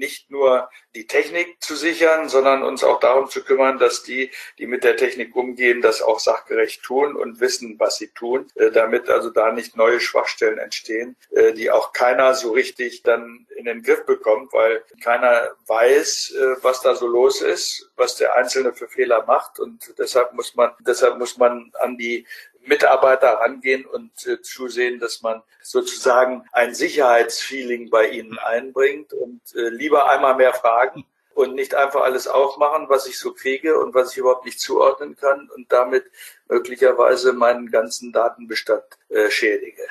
nicht 0.00 0.30
nur 0.30 0.68
die 0.96 1.06
Technik 1.06 1.62
zu 1.62 1.76
sichern, 1.76 2.28
sondern 2.28 2.64
uns 2.64 2.82
auch 2.82 2.98
darum 2.98 3.28
zu 3.28 3.44
kümmern, 3.44 3.78
dass 3.78 4.02
die, 4.02 4.30
die 4.58 4.66
mit 4.66 4.82
der 4.82 4.96
Technik 4.96 5.36
umgehen, 5.36 5.82
das 5.82 6.02
auch 6.02 6.18
sachgerecht 6.18 6.82
tun 6.82 7.14
und 7.14 7.38
wissen, 7.38 7.78
was 7.78 7.98
sie 7.98 8.08
tun, 8.08 8.48
äh, 8.56 8.72
damit 8.72 9.08
also 9.08 9.30
da 9.30 9.52
nicht 9.52 9.76
neue 9.76 10.00
Schwachstellen 10.00 10.58
entstehen, 10.58 11.14
äh, 11.30 11.52
die 11.52 11.70
auch 11.70 11.92
keiner 11.92 12.34
so 12.34 12.50
richtig 12.50 13.02
dann 13.04 13.46
in 13.54 13.66
den 13.66 13.82
Griff 13.82 14.04
bekommt, 14.06 14.52
weil 14.52 14.82
keiner 15.04 15.50
weiß, 15.66 16.34
äh, 16.34 16.56
was 16.62 16.80
da 16.80 16.96
so 16.96 17.06
los 17.06 17.42
ist, 17.42 17.90
was 17.96 18.16
der 18.16 18.34
Einzelne 18.34 18.72
für 18.72 18.88
Fehler 18.88 19.24
macht. 19.26 19.60
Und 19.60 19.94
deshalb 19.98 20.32
muss 20.32 20.56
man, 20.56 20.72
deshalb 20.80 21.18
muss 21.18 21.36
man 21.36 21.70
an 21.78 21.98
die 21.98 22.26
Mitarbeiter 22.62 23.40
rangehen 23.40 23.86
und 23.86 24.26
äh, 24.26 24.40
zusehen, 24.42 25.00
dass 25.00 25.22
man 25.22 25.42
sozusagen 25.62 26.46
ein 26.52 26.74
Sicherheitsfeeling 26.74 27.90
bei 27.90 28.08
ihnen 28.08 28.38
einbringt 28.38 29.12
und 29.12 29.40
äh, 29.54 29.68
lieber 29.68 30.10
einmal 30.10 30.36
mehr 30.36 30.52
fragen 30.52 31.04
und 31.34 31.54
nicht 31.54 31.74
einfach 31.74 32.02
alles 32.02 32.26
aufmachen, 32.26 32.88
was 32.88 33.06
ich 33.06 33.18
so 33.18 33.32
kriege 33.32 33.78
und 33.78 33.94
was 33.94 34.12
ich 34.12 34.18
überhaupt 34.18 34.44
nicht 34.44 34.60
zuordnen 34.60 35.16
kann 35.16 35.48
und 35.54 35.72
damit 35.72 36.04
möglicherweise 36.48 37.32
meinen 37.32 37.70
ganzen 37.70 38.12
Datenbestand 38.12 38.84
äh, 39.08 39.30
schädige. 39.30 39.82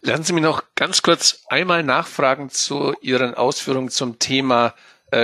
Lassen 0.00 0.24
Sie 0.24 0.32
mich 0.34 0.42
noch 0.42 0.62
ganz 0.74 1.02
kurz 1.02 1.44
einmal 1.48 1.82
nachfragen 1.82 2.50
zu 2.50 2.94
Ihren 3.00 3.34
Ausführungen 3.34 3.88
zum 3.88 4.18
Thema 4.18 4.74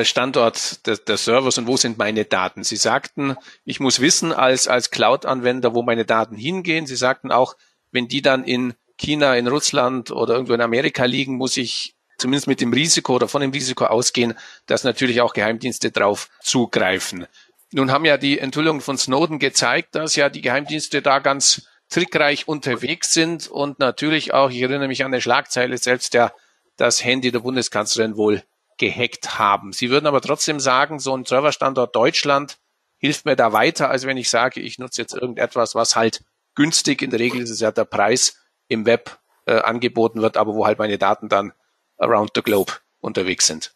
Standort 0.04 0.86
des, 0.86 1.04
des 1.04 1.24
Servers 1.24 1.58
und 1.58 1.66
wo 1.66 1.76
sind 1.76 1.98
meine 1.98 2.24
Daten. 2.24 2.64
Sie 2.64 2.76
sagten, 2.76 3.36
ich 3.64 3.80
muss 3.80 4.00
wissen 4.00 4.32
als, 4.32 4.68
als 4.68 4.90
Cloud-Anwender, 4.90 5.74
wo 5.74 5.82
meine 5.82 6.04
Daten 6.04 6.36
hingehen. 6.36 6.86
Sie 6.86 6.96
sagten 6.96 7.30
auch, 7.32 7.56
wenn 7.90 8.08
die 8.08 8.22
dann 8.22 8.44
in 8.44 8.74
China, 8.98 9.34
in 9.36 9.48
Russland 9.48 10.10
oder 10.10 10.34
irgendwo 10.34 10.54
in 10.54 10.60
Amerika 10.60 11.04
liegen, 11.04 11.36
muss 11.36 11.56
ich 11.56 11.94
zumindest 12.18 12.46
mit 12.46 12.60
dem 12.60 12.72
Risiko 12.72 13.14
oder 13.14 13.28
von 13.28 13.40
dem 13.40 13.50
Risiko 13.50 13.86
ausgehen, 13.86 14.34
dass 14.66 14.84
natürlich 14.84 15.20
auch 15.20 15.32
Geheimdienste 15.32 15.90
drauf 15.90 16.28
zugreifen. 16.42 17.26
Nun 17.72 17.90
haben 17.90 18.04
ja 18.04 18.16
die 18.16 18.38
Enthüllungen 18.38 18.82
von 18.82 18.98
Snowden 18.98 19.38
gezeigt, 19.38 19.94
dass 19.94 20.16
ja 20.16 20.28
die 20.28 20.42
Geheimdienste 20.42 21.02
da 21.02 21.20
ganz 21.20 21.62
trickreich 21.88 22.46
unterwegs 22.46 23.12
sind 23.12 23.48
und 23.48 23.78
natürlich 23.78 24.34
auch, 24.34 24.50
ich 24.50 24.60
erinnere 24.60 24.88
mich 24.88 25.04
an 25.04 25.12
eine 25.12 25.20
Schlagzeile, 25.20 25.78
selbst 25.78 26.14
der 26.14 26.34
das 26.76 27.04
Handy 27.04 27.30
der 27.30 27.40
Bundeskanzlerin 27.40 28.16
wohl 28.16 28.42
gehackt 28.80 29.38
haben. 29.38 29.72
Sie 29.72 29.90
würden 29.90 30.06
aber 30.06 30.22
trotzdem 30.22 30.58
sagen, 30.58 30.98
so 30.98 31.14
ein 31.14 31.26
Serverstandort 31.26 31.94
Deutschland 31.94 32.58
hilft 32.96 33.26
mir 33.26 33.36
da 33.36 33.52
weiter, 33.52 33.90
als 33.90 34.06
wenn 34.06 34.16
ich 34.16 34.30
sage, 34.30 34.60
ich 34.60 34.78
nutze 34.78 35.02
jetzt 35.02 35.14
irgendetwas, 35.14 35.74
was 35.74 35.96
halt 35.96 36.24
günstig, 36.54 37.02
in 37.02 37.10
der 37.10 37.20
Regel 37.20 37.42
ist 37.42 37.50
es 37.50 37.60
ja 37.60 37.70
der 37.70 37.84
Preis 37.84 38.40
im 38.68 38.86
Web 38.86 39.18
äh, 39.46 39.60
angeboten 39.60 40.22
wird, 40.22 40.38
aber 40.38 40.54
wo 40.54 40.66
halt 40.66 40.78
meine 40.78 40.96
Daten 40.96 41.28
dann 41.28 41.52
around 41.98 42.30
the 42.34 42.42
globe 42.42 42.72
unterwegs 43.00 43.46
sind. 43.46 43.74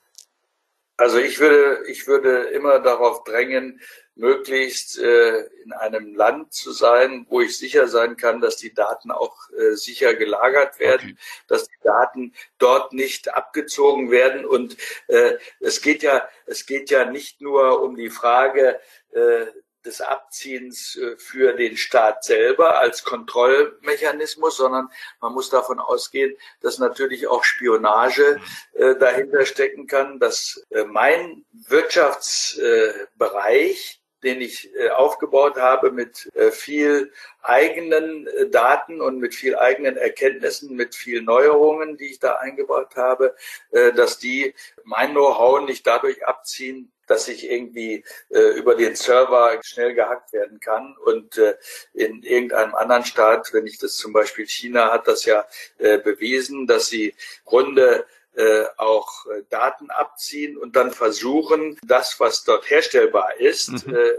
Also 0.96 1.18
ich 1.18 1.38
würde, 1.38 1.86
ich 1.88 2.06
würde 2.06 2.44
immer 2.54 2.78
darauf 2.78 3.24
drängen, 3.24 3.80
möglichst 4.16 4.98
äh, 4.98 5.44
in 5.64 5.72
einem 5.72 6.14
Land 6.14 6.52
zu 6.52 6.72
sein, 6.72 7.26
wo 7.28 7.40
ich 7.40 7.58
sicher 7.58 7.88
sein 7.88 8.16
kann, 8.16 8.40
dass 8.40 8.56
die 8.56 8.72
Daten 8.72 9.10
auch 9.10 9.36
äh, 9.50 9.74
sicher 9.74 10.14
gelagert 10.14 10.78
werden, 10.78 11.10
okay. 11.10 11.44
dass 11.48 11.66
die 11.66 11.82
Daten 11.82 12.32
dort 12.58 12.92
nicht 12.92 13.34
abgezogen 13.34 14.10
werden. 14.10 14.44
Und 14.44 14.76
äh, 15.08 15.34
es 15.60 15.82
geht 15.82 16.02
ja, 16.02 16.28
es 16.46 16.66
geht 16.66 16.90
ja 16.90 17.04
nicht 17.04 17.40
nur 17.40 17.82
um 17.82 17.96
die 17.96 18.10
Frage, 18.10 18.80
äh, 19.12 19.46
des 19.84 20.00
Abziehens 20.00 20.96
äh, 20.96 21.16
für 21.16 21.52
den 21.52 21.76
Staat 21.76 22.24
selber 22.24 22.78
als 22.78 23.04
Kontrollmechanismus, 23.04 24.56
sondern 24.56 24.88
man 25.20 25.34
muss 25.34 25.50
davon 25.50 25.78
ausgehen, 25.78 26.34
dass 26.60 26.78
natürlich 26.78 27.28
auch 27.28 27.44
Spionage 27.44 28.40
äh, 28.72 28.96
dahinter 28.96 29.46
stecken 29.46 29.86
kann, 29.86 30.18
dass 30.18 30.66
äh, 30.70 30.82
mein 30.84 31.44
Wirtschaftsbereich 31.52 34.00
den 34.24 34.40
ich 34.40 34.74
äh, 34.74 34.88
aufgebaut 34.88 35.56
habe 35.56 35.92
mit 35.92 36.30
äh, 36.34 36.50
viel 36.50 37.12
eigenen 37.42 38.26
äh, 38.26 38.48
Daten 38.48 39.00
und 39.00 39.18
mit 39.18 39.34
viel 39.34 39.56
eigenen 39.56 39.96
Erkenntnissen, 39.96 40.74
mit 40.74 40.94
viel 40.94 41.22
Neuerungen, 41.22 41.96
die 41.96 42.06
ich 42.06 42.18
da 42.18 42.36
eingebaut 42.36 42.96
habe, 42.96 43.34
dass 43.70 44.18
die 44.18 44.54
mein 44.84 45.10
Know-how 45.10 45.60
nicht 45.66 45.86
dadurch 45.86 46.26
abziehen, 46.26 46.90
dass 47.06 47.28
ich 47.28 47.50
irgendwie 47.50 48.04
über 48.56 48.74
den 48.74 48.94
Server 48.96 49.60
schnell 49.62 49.94
gehackt 49.94 50.32
werden 50.32 50.60
kann. 50.60 50.96
Und 51.04 51.38
in 51.92 52.22
irgendeinem 52.22 52.74
anderen 52.74 53.04
Staat, 53.04 53.52
wenn 53.52 53.66
ich 53.66 53.78
das 53.78 53.96
zum 53.96 54.12
Beispiel 54.12 54.46
China 54.46 54.90
hat 54.90 55.06
das 55.06 55.24
ja 55.24 55.46
bewiesen, 55.78 56.66
dass 56.66 56.86
sie 56.86 57.14
Grunde 57.44 58.06
äh, 58.36 58.64
auch 58.76 59.26
äh, 59.26 59.42
Daten 59.48 59.90
abziehen 59.90 60.56
und 60.56 60.76
dann 60.76 60.90
versuchen, 60.90 61.78
das, 61.84 62.18
was 62.18 62.44
dort 62.44 62.68
herstellbar 62.68 63.40
ist, 63.40 63.86
mhm. 63.86 63.94
äh, 63.94 64.12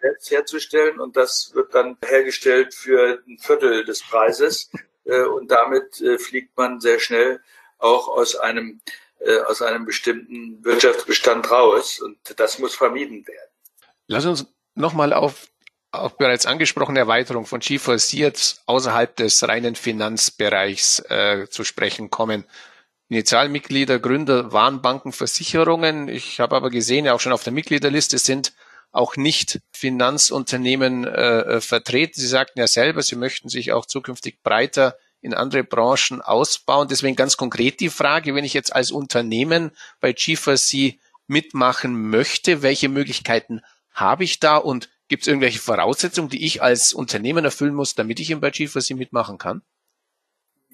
selbst 0.00 0.30
herzustellen. 0.30 1.00
Und 1.00 1.16
das 1.16 1.52
wird 1.54 1.74
dann 1.74 1.96
hergestellt 2.04 2.74
für 2.74 3.22
ein 3.26 3.38
Viertel 3.38 3.84
des 3.84 4.02
Preises. 4.02 4.70
Äh, 5.04 5.22
und 5.22 5.50
damit 5.50 6.00
äh, 6.00 6.16
fliegt 6.16 6.56
man 6.56 6.78
sehr 6.78 7.00
schnell 7.00 7.40
auch 7.78 8.06
aus 8.06 8.36
einem, 8.36 8.80
äh, 9.18 9.40
aus 9.40 9.60
einem 9.60 9.84
bestimmten 9.84 10.64
Wirtschaftsbestand 10.64 11.50
raus. 11.50 12.00
Und 12.00 12.18
das 12.36 12.60
muss 12.60 12.76
vermieden 12.76 13.26
werden. 13.26 13.50
Lass 14.06 14.26
uns 14.26 14.46
nochmal 14.76 15.12
auf 15.12 15.48
auch 15.90 16.12
bereits 16.12 16.46
angesprochene 16.46 17.00
Erweiterung 17.00 17.46
von 17.46 17.60
G4C 17.60 18.16
jetzt 18.16 18.62
außerhalb 18.66 19.14
des 19.16 19.46
reinen 19.46 19.74
Finanzbereichs 19.74 21.00
äh, 21.08 21.48
zu 21.50 21.64
sprechen 21.64 22.08
kommen. 22.08 22.44
Initialmitglieder, 23.12 23.98
Gründer 23.98 24.52
waren 24.52 24.80
Banken, 24.80 25.12
Versicherungen. 25.12 26.08
Ich 26.08 26.40
habe 26.40 26.56
aber 26.56 26.70
gesehen, 26.70 27.04
ja 27.04 27.12
auch 27.12 27.20
schon 27.20 27.34
auf 27.34 27.44
der 27.44 27.52
Mitgliederliste 27.52 28.16
sind 28.16 28.54
auch 28.90 29.16
nicht 29.16 29.60
Finanzunternehmen 29.70 31.04
äh, 31.04 31.40
äh, 31.40 31.60
vertreten. 31.60 32.18
Sie 32.18 32.26
sagten 32.26 32.58
ja 32.58 32.66
selber, 32.66 33.02
Sie 33.02 33.16
möchten 33.16 33.50
sich 33.50 33.72
auch 33.72 33.84
zukünftig 33.84 34.42
breiter 34.42 34.96
in 35.20 35.34
andere 35.34 35.62
Branchen 35.62 36.22
ausbauen. 36.22 36.88
Deswegen 36.88 37.14
ganz 37.14 37.36
konkret 37.36 37.80
die 37.80 37.90
Frage, 37.90 38.34
wenn 38.34 38.46
ich 38.46 38.54
jetzt 38.54 38.74
als 38.74 38.90
Unternehmen 38.90 39.72
bei 40.00 40.12
G4C 40.12 40.98
mitmachen 41.26 42.08
möchte, 42.08 42.62
welche 42.62 42.88
Möglichkeiten 42.88 43.60
habe 43.90 44.24
ich 44.24 44.40
da 44.40 44.56
und 44.56 44.88
gibt 45.08 45.24
es 45.24 45.28
irgendwelche 45.28 45.58
Voraussetzungen, 45.58 46.30
die 46.30 46.46
ich 46.46 46.62
als 46.62 46.94
Unternehmen 46.94 47.44
erfüllen 47.44 47.74
muss, 47.74 47.94
damit 47.94 48.20
ich 48.20 48.34
bei 48.40 48.48
G4C 48.48 48.96
mitmachen 48.96 49.36
kann? 49.36 49.60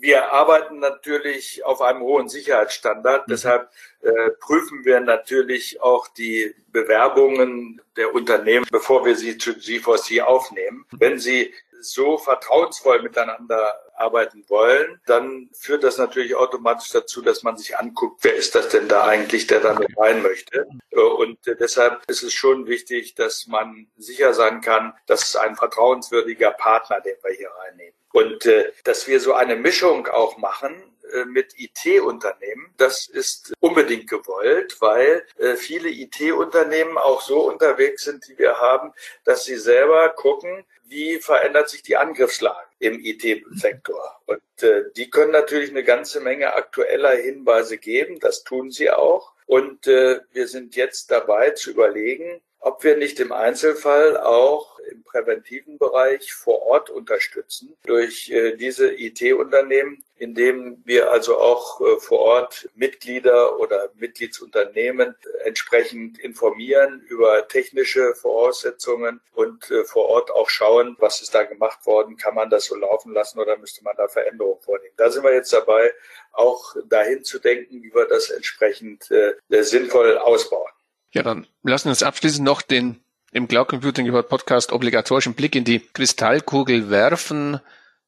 Wir 0.00 0.32
arbeiten 0.32 0.78
natürlich 0.78 1.64
auf 1.64 1.80
einem 1.80 2.00
hohen 2.00 2.28
Sicherheitsstandard. 2.28 3.26
Mhm. 3.26 3.30
Deshalb 3.32 3.70
äh, 4.02 4.30
prüfen 4.40 4.84
wir 4.84 5.00
natürlich 5.00 5.80
auch 5.80 6.08
die 6.08 6.54
Bewerbungen 6.68 7.80
der 7.96 8.14
Unternehmen, 8.14 8.66
bevor 8.70 9.04
wir 9.04 9.16
sie 9.16 9.38
zu 9.38 9.50
G4C 9.50 10.22
aufnehmen. 10.22 10.84
Mhm. 10.90 11.00
Wenn 11.00 11.18
sie 11.18 11.52
so 11.80 12.18
vertrauensvoll 12.18 13.02
miteinander 13.02 13.74
arbeiten 13.94 14.44
wollen, 14.48 15.00
dann 15.06 15.48
führt 15.52 15.84
das 15.84 15.98
natürlich 15.98 16.34
automatisch 16.34 16.90
dazu, 16.90 17.22
dass 17.22 17.42
man 17.42 17.56
sich 17.56 17.76
anguckt, 17.76 18.22
wer 18.22 18.34
ist 18.34 18.54
das 18.54 18.68
denn 18.68 18.88
da 18.88 19.04
eigentlich, 19.04 19.46
der 19.46 19.60
damit 19.60 19.88
rein 19.96 20.22
möchte. 20.22 20.66
Und 20.90 21.38
deshalb 21.46 22.02
ist 22.08 22.22
es 22.22 22.32
schon 22.32 22.66
wichtig, 22.66 23.14
dass 23.14 23.46
man 23.46 23.88
sicher 23.96 24.34
sein 24.34 24.60
kann, 24.60 24.94
dass 25.06 25.22
es 25.22 25.36
ein 25.36 25.56
vertrauenswürdiger 25.56 26.52
Partner, 26.52 27.00
den 27.00 27.16
wir 27.22 27.32
hier 27.32 27.50
reinnehmen. 27.50 27.97
Und 28.12 28.46
äh, 28.46 28.72
dass 28.84 29.06
wir 29.06 29.20
so 29.20 29.34
eine 29.34 29.56
Mischung 29.56 30.06
auch 30.06 30.38
machen, 30.38 30.82
äh, 31.12 31.24
mit 31.24 31.54
IT-Unternehmen. 31.58 32.74
Das 32.76 33.06
ist 33.06 33.54
unbedingt 33.60 34.08
gewollt, 34.10 34.76
weil 34.80 35.24
äh, 35.38 35.56
viele 35.56 35.88
IT-Unternehmen 35.88 36.98
auch 36.98 37.22
so 37.22 37.48
unterwegs 37.48 38.04
sind, 38.04 38.26
die 38.28 38.38
wir 38.38 38.60
haben, 38.60 38.92
dass 39.24 39.44
sie 39.44 39.56
selber 39.56 40.10
gucken, 40.10 40.64
wie 40.84 41.18
verändert 41.18 41.70
sich 41.70 41.82
die 41.82 41.96
Angriffslage 41.96 42.68
im 42.78 43.00
IT-Sektor. 43.00 44.20
Und 44.26 44.62
äh, 44.62 44.84
die 44.96 45.08
können 45.10 45.32
natürlich 45.32 45.70
eine 45.70 45.84
ganze 45.84 46.20
Menge 46.20 46.54
aktueller 46.54 47.12
Hinweise 47.12 47.78
geben. 47.78 48.18
Das 48.20 48.44
tun 48.44 48.70
sie 48.70 48.90
auch. 48.90 49.32
Und 49.46 49.86
äh, 49.86 50.20
wir 50.32 50.46
sind 50.46 50.76
jetzt 50.76 51.10
dabei 51.10 51.50
zu 51.50 51.70
überlegen, 51.70 52.42
ob 52.60 52.84
wir 52.84 52.96
nicht 52.96 53.18
im 53.20 53.32
Einzelfall 53.32 54.18
auch 54.18 54.77
im 54.88 55.02
präventiven 55.02 55.78
Bereich 55.78 56.32
vor 56.32 56.62
Ort 56.62 56.90
unterstützen 56.90 57.76
durch 57.84 58.30
äh, 58.30 58.56
diese 58.56 58.92
IT-Unternehmen, 58.92 60.04
indem 60.16 60.82
wir 60.84 61.10
also 61.10 61.38
auch 61.38 61.80
äh, 61.80 61.98
vor 62.00 62.18
Ort 62.20 62.68
Mitglieder 62.74 63.58
oder 63.58 63.90
Mitgliedsunternehmen 63.94 65.14
entsprechend 65.44 66.18
informieren 66.18 67.00
über 67.08 67.46
technische 67.48 68.14
Voraussetzungen 68.14 69.20
und 69.34 69.70
äh, 69.70 69.84
vor 69.84 70.06
Ort 70.06 70.30
auch 70.30 70.50
schauen, 70.50 70.96
was 70.98 71.22
ist 71.22 71.34
da 71.34 71.44
gemacht 71.44 71.86
worden, 71.86 72.16
kann 72.16 72.34
man 72.34 72.50
das 72.50 72.66
so 72.66 72.74
laufen 72.74 73.12
lassen 73.12 73.38
oder 73.38 73.56
müsste 73.56 73.84
man 73.84 73.96
da 73.96 74.08
Veränderungen 74.08 74.60
vornehmen. 74.60 74.94
Da 74.96 75.10
sind 75.10 75.22
wir 75.22 75.34
jetzt 75.34 75.52
dabei, 75.52 75.92
auch 76.32 76.76
dahin 76.88 77.24
zu 77.24 77.38
denken, 77.38 77.82
wie 77.82 77.92
wir 77.94 78.06
das 78.06 78.30
entsprechend 78.30 79.08
sinnvoll 79.48 80.18
ausbauen. 80.18 80.70
Ja, 81.12 81.22
dann 81.22 81.46
lassen 81.62 81.86
wir 81.86 81.90
uns 81.90 82.02
abschließend 82.02 82.44
noch 82.44 82.62
den 82.62 83.02
im 83.32 83.48
Cloud 83.48 83.68
Computing 83.68 84.10
Podcast 84.10 84.72
obligatorischen 84.72 85.34
Blick 85.34 85.54
in 85.54 85.64
die 85.64 85.80
Kristallkugel 85.80 86.90
werfen. 86.90 87.60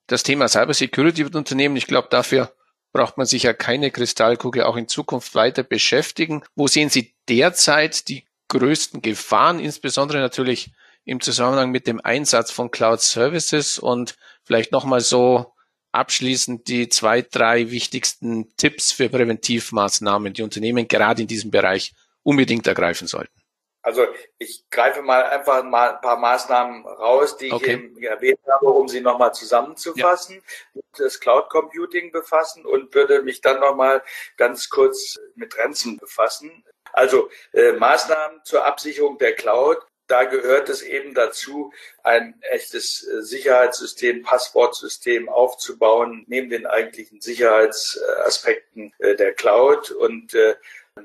Das 0.06 0.22
Thema 0.22 0.48
Cybersecurity 0.48 1.24
wird 1.24 1.37
Unternehmen, 1.37 1.76
ich 1.76 1.87
glaube, 1.87 2.09
dafür 2.11 2.52
braucht 2.92 3.16
man 3.16 3.26
sich 3.26 3.44
ja 3.44 3.52
keine 3.52 3.90
Kristallkugel 3.90 4.64
auch 4.64 4.76
in 4.76 4.88
Zukunft 4.88 5.35
weiter 5.35 5.62
beschäftigen. 5.62 6.42
Wo 6.56 6.66
sehen 6.66 6.88
Sie 6.88 7.14
derzeit 7.28 8.09
die 8.09 8.24
größten 8.48 9.02
Gefahren, 9.02 9.61
insbesondere 9.61 10.18
natürlich 10.18 10.72
im 11.04 11.20
Zusammenhang 11.20 11.70
mit 11.70 11.87
dem 11.87 12.00
Einsatz 12.02 12.50
von 12.50 12.70
Cloud 12.70 13.00
Services 13.00 13.78
und 13.78 14.16
vielleicht 14.44 14.72
nochmal 14.72 15.00
so 15.00 15.52
abschließend 15.92 16.68
die 16.68 16.88
zwei, 16.88 17.22
drei 17.22 17.70
wichtigsten 17.70 18.54
Tipps 18.56 18.92
für 18.92 19.09
Präventivmaßnahmen, 19.09 20.33
die 20.33 20.42
Unternehmen 20.42 20.88
gerade 20.88 21.22
in 21.22 21.28
diesem 21.28 21.50
Bereich 21.50 21.94
unbedingt 22.22 22.66
ergreifen 22.66 23.06
sollten? 23.06 23.39
Also 23.82 24.06
ich 24.38 24.68
greife 24.70 25.00
mal 25.00 25.24
einfach 25.24 25.62
mal 25.64 25.94
ein 25.94 26.00
paar 26.00 26.18
Maßnahmen 26.18 26.86
raus, 26.86 27.36
die 27.38 27.50
okay. 27.50 27.64
ich 27.64 27.70
eben 27.72 28.02
erwähnt 28.02 28.40
habe, 28.46 28.66
um 28.66 28.88
sie 28.88 29.00
nochmal 29.00 29.32
zusammenzufassen, 29.32 30.42
ja. 30.74 30.82
das 30.98 31.18
Cloud 31.18 31.48
Computing 31.48 32.12
befassen 32.12 32.66
und 32.66 32.94
würde 32.94 33.22
mich 33.22 33.40
dann 33.40 33.60
nochmal 33.60 34.02
ganz 34.36 34.68
kurz 34.68 35.18
mit 35.34 35.54
Grenzen 35.54 35.96
befassen. 35.96 36.64
Also 36.92 37.30
äh, 37.52 37.72
Maßnahmen 37.72 38.44
zur 38.44 38.66
Absicherung 38.66 39.18
der 39.18 39.34
Cloud. 39.34 39.78
Da 40.08 40.24
gehört 40.24 40.68
es 40.68 40.82
eben 40.82 41.14
dazu, 41.14 41.72
ein 42.02 42.34
echtes 42.42 43.06
äh, 43.06 43.22
Sicherheitssystem, 43.22 44.22
Passwortsystem 44.22 45.28
aufzubauen, 45.28 46.24
neben 46.26 46.50
den 46.50 46.66
eigentlichen 46.66 47.20
Sicherheitsaspekten 47.20 48.92
äh, 48.98 49.14
der 49.14 49.32
Cloud. 49.34 49.92
Und 49.92 50.34
äh, 50.34 50.56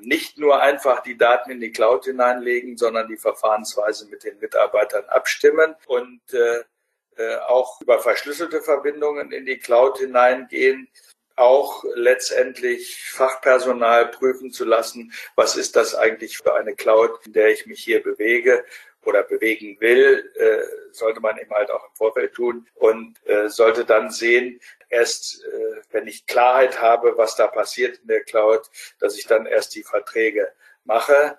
nicht 0.01 0.38
nur 0.38 0.62
einfach 0.62 1.01
die 1.01 1.17
Daten 1.17 1.51
in 1.51 1.60
die 1.60 1.71
Cloud 1.71 2.05
hineinlegen, 2.05 2.77
sondern 2.77 3.08
die 3.08 3.17
Verfahrensweise 3.17 4.08
mit 4.08 4.23
den 4.23 4.39
Mitarbeitern 4.39 5.05
abstimmen 5.05 5.75
und 5.88 6.21
äh, 6.34 6.63
äh, 7.17 7.38
auch 7.47 7.79
über 7.81 7.99
verschlüsselte 7.99 8.62
Verbindungen 8.62 9.31
in 9.31 9.45
die 9.45 9.58
Cloud 9.58 9.99
hineingehen, 9.99 10.89
auch 11.36 11.84
letztendlich 11.95 13.10
Fachpersonal 13.12 14.08
prüfen 14.08 14.51
zu 14.51 14.65
lassen, 14.65 15.13
was 15.36 15.55
ist 15.55 15.75
das 15.75 15.95
eigentlich 15.95 16.38
für 16.38 16.55
eine 16.55 16.75
Cloud, 16.75 17.25
in 17.25 17.34
der 17.34 17.51
ich 17.51 17.65
mich 17.65 17.84
hier 17.84 18.01
bewege 18.01 18.63
oder 19.05 19.23
bewegen 19.23 19.77
will, 19.79 20.31
äh, 20.36 20.91
sollte 20.91 21.19
man 21.19 21.38
eben 21.38 21.51
halt 21.51 21.71
auch 21.71 21.84
im 21.84 21.95
Vorfeld 21.95 22.34
tun. 22.34 22.67
Und 22.75 23.15
äh, 23.25 23.49
sollte 23.49 23.86
dann 23.86 24.10
sehen, 24.12 24.60
erst 24.89 25.43
äh, 25.43 25.82
wenn 25.91 26.08
ich 26.08 26.26
Klarheit 26.26 26.82
habe, 26.82 27.17
was 27.17 27.36
da 27.36 27.48
passiert 27.48 27.98
in 28.00 28.08
der 28.08 28.24
Cloud, 28.24 28.69
dass 29.00 29.17
ich 29.17 29.28
dann 29.28 29.45
erst 29.45 29.76
die 29.76 29.84
Verträge 29.84 30.52
mache. 30.84 31.38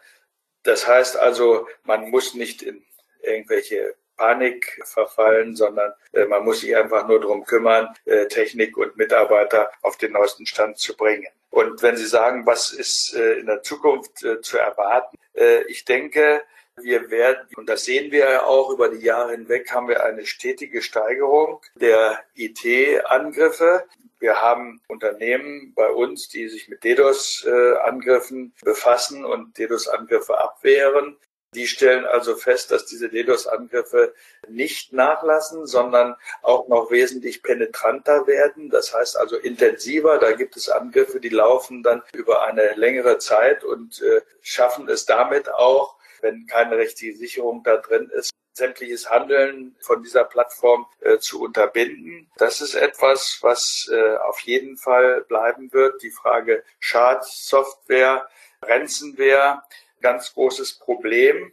Das 0.63 0.87
heißt 0.87 1.17
also, 1.17 1.69
man 1.85 2.11
muss 2.11 2.35
nicht 2.35 2.63
in 2.63 2.85
irgendwelche 3.23 3.95
Panik 4.17 4.81
verfallen, 4.85 5.55
sondern 5.57 5.93
äh, 6.13 6.25
man 6.25 6.45
muss 6.45 6.61
sich 6.61 6.75
einfach 6.75 7.07
nur 7.07 7.21
darum 7.21 7.45
kümmern, 7.45 7.95
äh, 8.07 8.27
Technik 8.27 8.77
und 8.77 8.97
Mitarbeiter 8.97 9.71
auf 9.83 9.97
den 9.97 10.13
neuesten 10.13 10.47
Stand 10.47 10.79
zu 10.79 10.97
bringen. 10.97 11.29
Und 11.51 11.83
wenn 11.83 11.97
Sie 11.97 12.07
sagen, 12.07 12.47
was 12.47 12.73
ist 12.73 13.15
äh, 13.15 13.35
in 13.35 13.47
der 13.47 13.63
Zukunft 13.63 14.23
äh, 14.25 14.41
zu 14.41 14.59
erwarten, 14.59 15.17
äh, 15.35 15.63
ich 15.65 15.85
denke, 15.85 16.43
wir 16.81 17.11
werden, 17.11 17.47
und 17.57 17.69
das 17.69 17.85
sehen 17.85 18.12
wir 18.12 18.31
ja 18.31 18.45
auch 18.45 18.71
über 18.71 18.89
die 18.89 19.05
Jahre 19.05 19.33
hinweg, 19.33 19.73
haben 19.73 19.89
wir 19.89 20.05
eine 20.05 20.27
stetige 20.27 20.83
Steigerung 20.83 21.61
der 21.75 22.21
IT-Angriffe. 22.35 23.85
Wir 24.19 24.41
haben 24.41 24.81
Unternehmen 24.89 25.73
bei 25.75 25.89
uns, 25.89 26.29
die 26.29 26.49
sich 26.49 26.69
mit 26.69 26.85
DDoS-Angriffen 26.85 28.53
befassen 28.62 29.25
und 29.25 29.59
DDoS-Angriffe 29.59 30.39
abwehren. 30.39 31.17
Die 31.55 31.67
stellen 31.67 32.05
also 32.05 32.37
fest, 32.37 32.71
dass 32.71 32.85
diese 32.87 33.09
DDoS-Angriffe 33.09 34.15
nicht 34.49 34.93
nachlassen, 34.93 35.67
sondern 35.67 36.17
auch 36.43 36.69
noch 36.69 36.91
wesentlich 36.91 37.43
penetranter 37.43 38.27
werden. 38.27 38.69
Das 38.69 38.95
heißt 38.95 39.17
also 39.17 39.37
intensiver. 39.37 40.19
Da 40.19 40.33
gibt 40.33 40.57
es 40.57 40.69
Angriffe, 40.69 41.21
die 41.21 41.31
laufen 41.31 41.83
dann 41.83 42.03
über 42.12 42.45
eine 42.45 42.75
längere 42.75 43.19
Zeit 43.19 43.65
und 43.65 44.03
äh, 44.03 44.21
schaffen 44.43 44.89
es 44.89 45.07
damit 45.07 45.49
auch, 45.49 45.96
wenn 46.27 46.47
keine 46.47 46.77
richtige 46.77 47.17
Sicherung 47.17 47.62
da 47.62 47.77
drin 47.77 48.11
ist, 48.12 48.31
sämtliches 48.53 49.11
Handeln 49.11 49.77
von 49.81 50.03
dieser 50.03 50.25
Plattform 50.25 50.87
äh, 51.01 51.19
zu 51.19 51.43
unterbinden. 51.43 52.31
Das 52.37 52.61
ist 52.61 52.75
etwas, 52.75 53.39
was 53.43 53.89
äh, 53.93 54.17
auf 54.17 54.41
jeden 54.41 54.77
Fall 54.77 55.23
bleiben 55.29 55.73
wird. 55.73 56.03
Die 56.03 56.11
Frage 56.11 56.65
Schadsoftware, 56.81 58.29
Ransomware, 58.62 59.62
ganz 60.01 60.33
großes 60.33 60.79
Problem. 60.79 61.53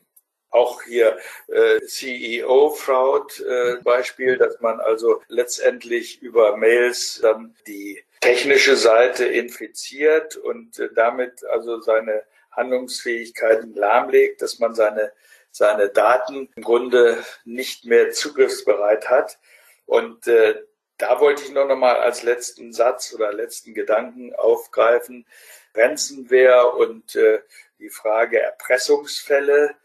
Auch 0.49 0.83
hier 0.83 1.17
äh, 1.47 1.81
CEO-Fraud 1.81 3.39
äh, 3.41 3.77
Beispiel, 3.83 4.37
dass 4.37 4.61
man 4.61 4.79
also 4.79 5.21
letztendlich 5.27 6.21
über 6.21 6.57
Mails 6.57 7.19
dann 7.21 7.55
die 7.67 8.03
technische 8.21 8.77
Seite 8.77 9.25
infiziert 9.25 10.37
und 10.37 10.79
äh, 10.79 10.89
damit 10.93 11.43
also 11.45 11.81
seine 11.81 12.23
Handlungsfähigkeiten 12.55 13.73
lahmlegt, 13.73 14.41
dass 14.41 14.59
man 14.59 14.75
seine, 14.75 15.11
seine 15.51 15.89
Daten 15.89 16.49
im 16.55 16.63
Grunde 16.63 17.23
nicht 17.45 17.85
mehr 17.85 18.11
zugriffsbereit 18.11 19.09
hat. 19.09 19.39
Und 19.85 20.27
äh, 20.27 20.61
da 20.97 21.19
wollte 21.19 21.43
ich 21.43 21.51
nur 21.51 21.65
noch 21.65 21.75
mal 21.75 21.97
als 21.97 22.23
letzten 22.23 22.71
Satz 22.73 23.13
oder 23.13 23.33
letzten 23.33 23.73
Gedanken 23.73 24.33
aufgreifen. 24.35 25.25
Ransomware 25.75 26.71
und 26.73 27.15
äh, 27.15 27.41
die 27.79 27.89
Frage 27.89 28.39
Erpressungsfälle. 28.39 29.75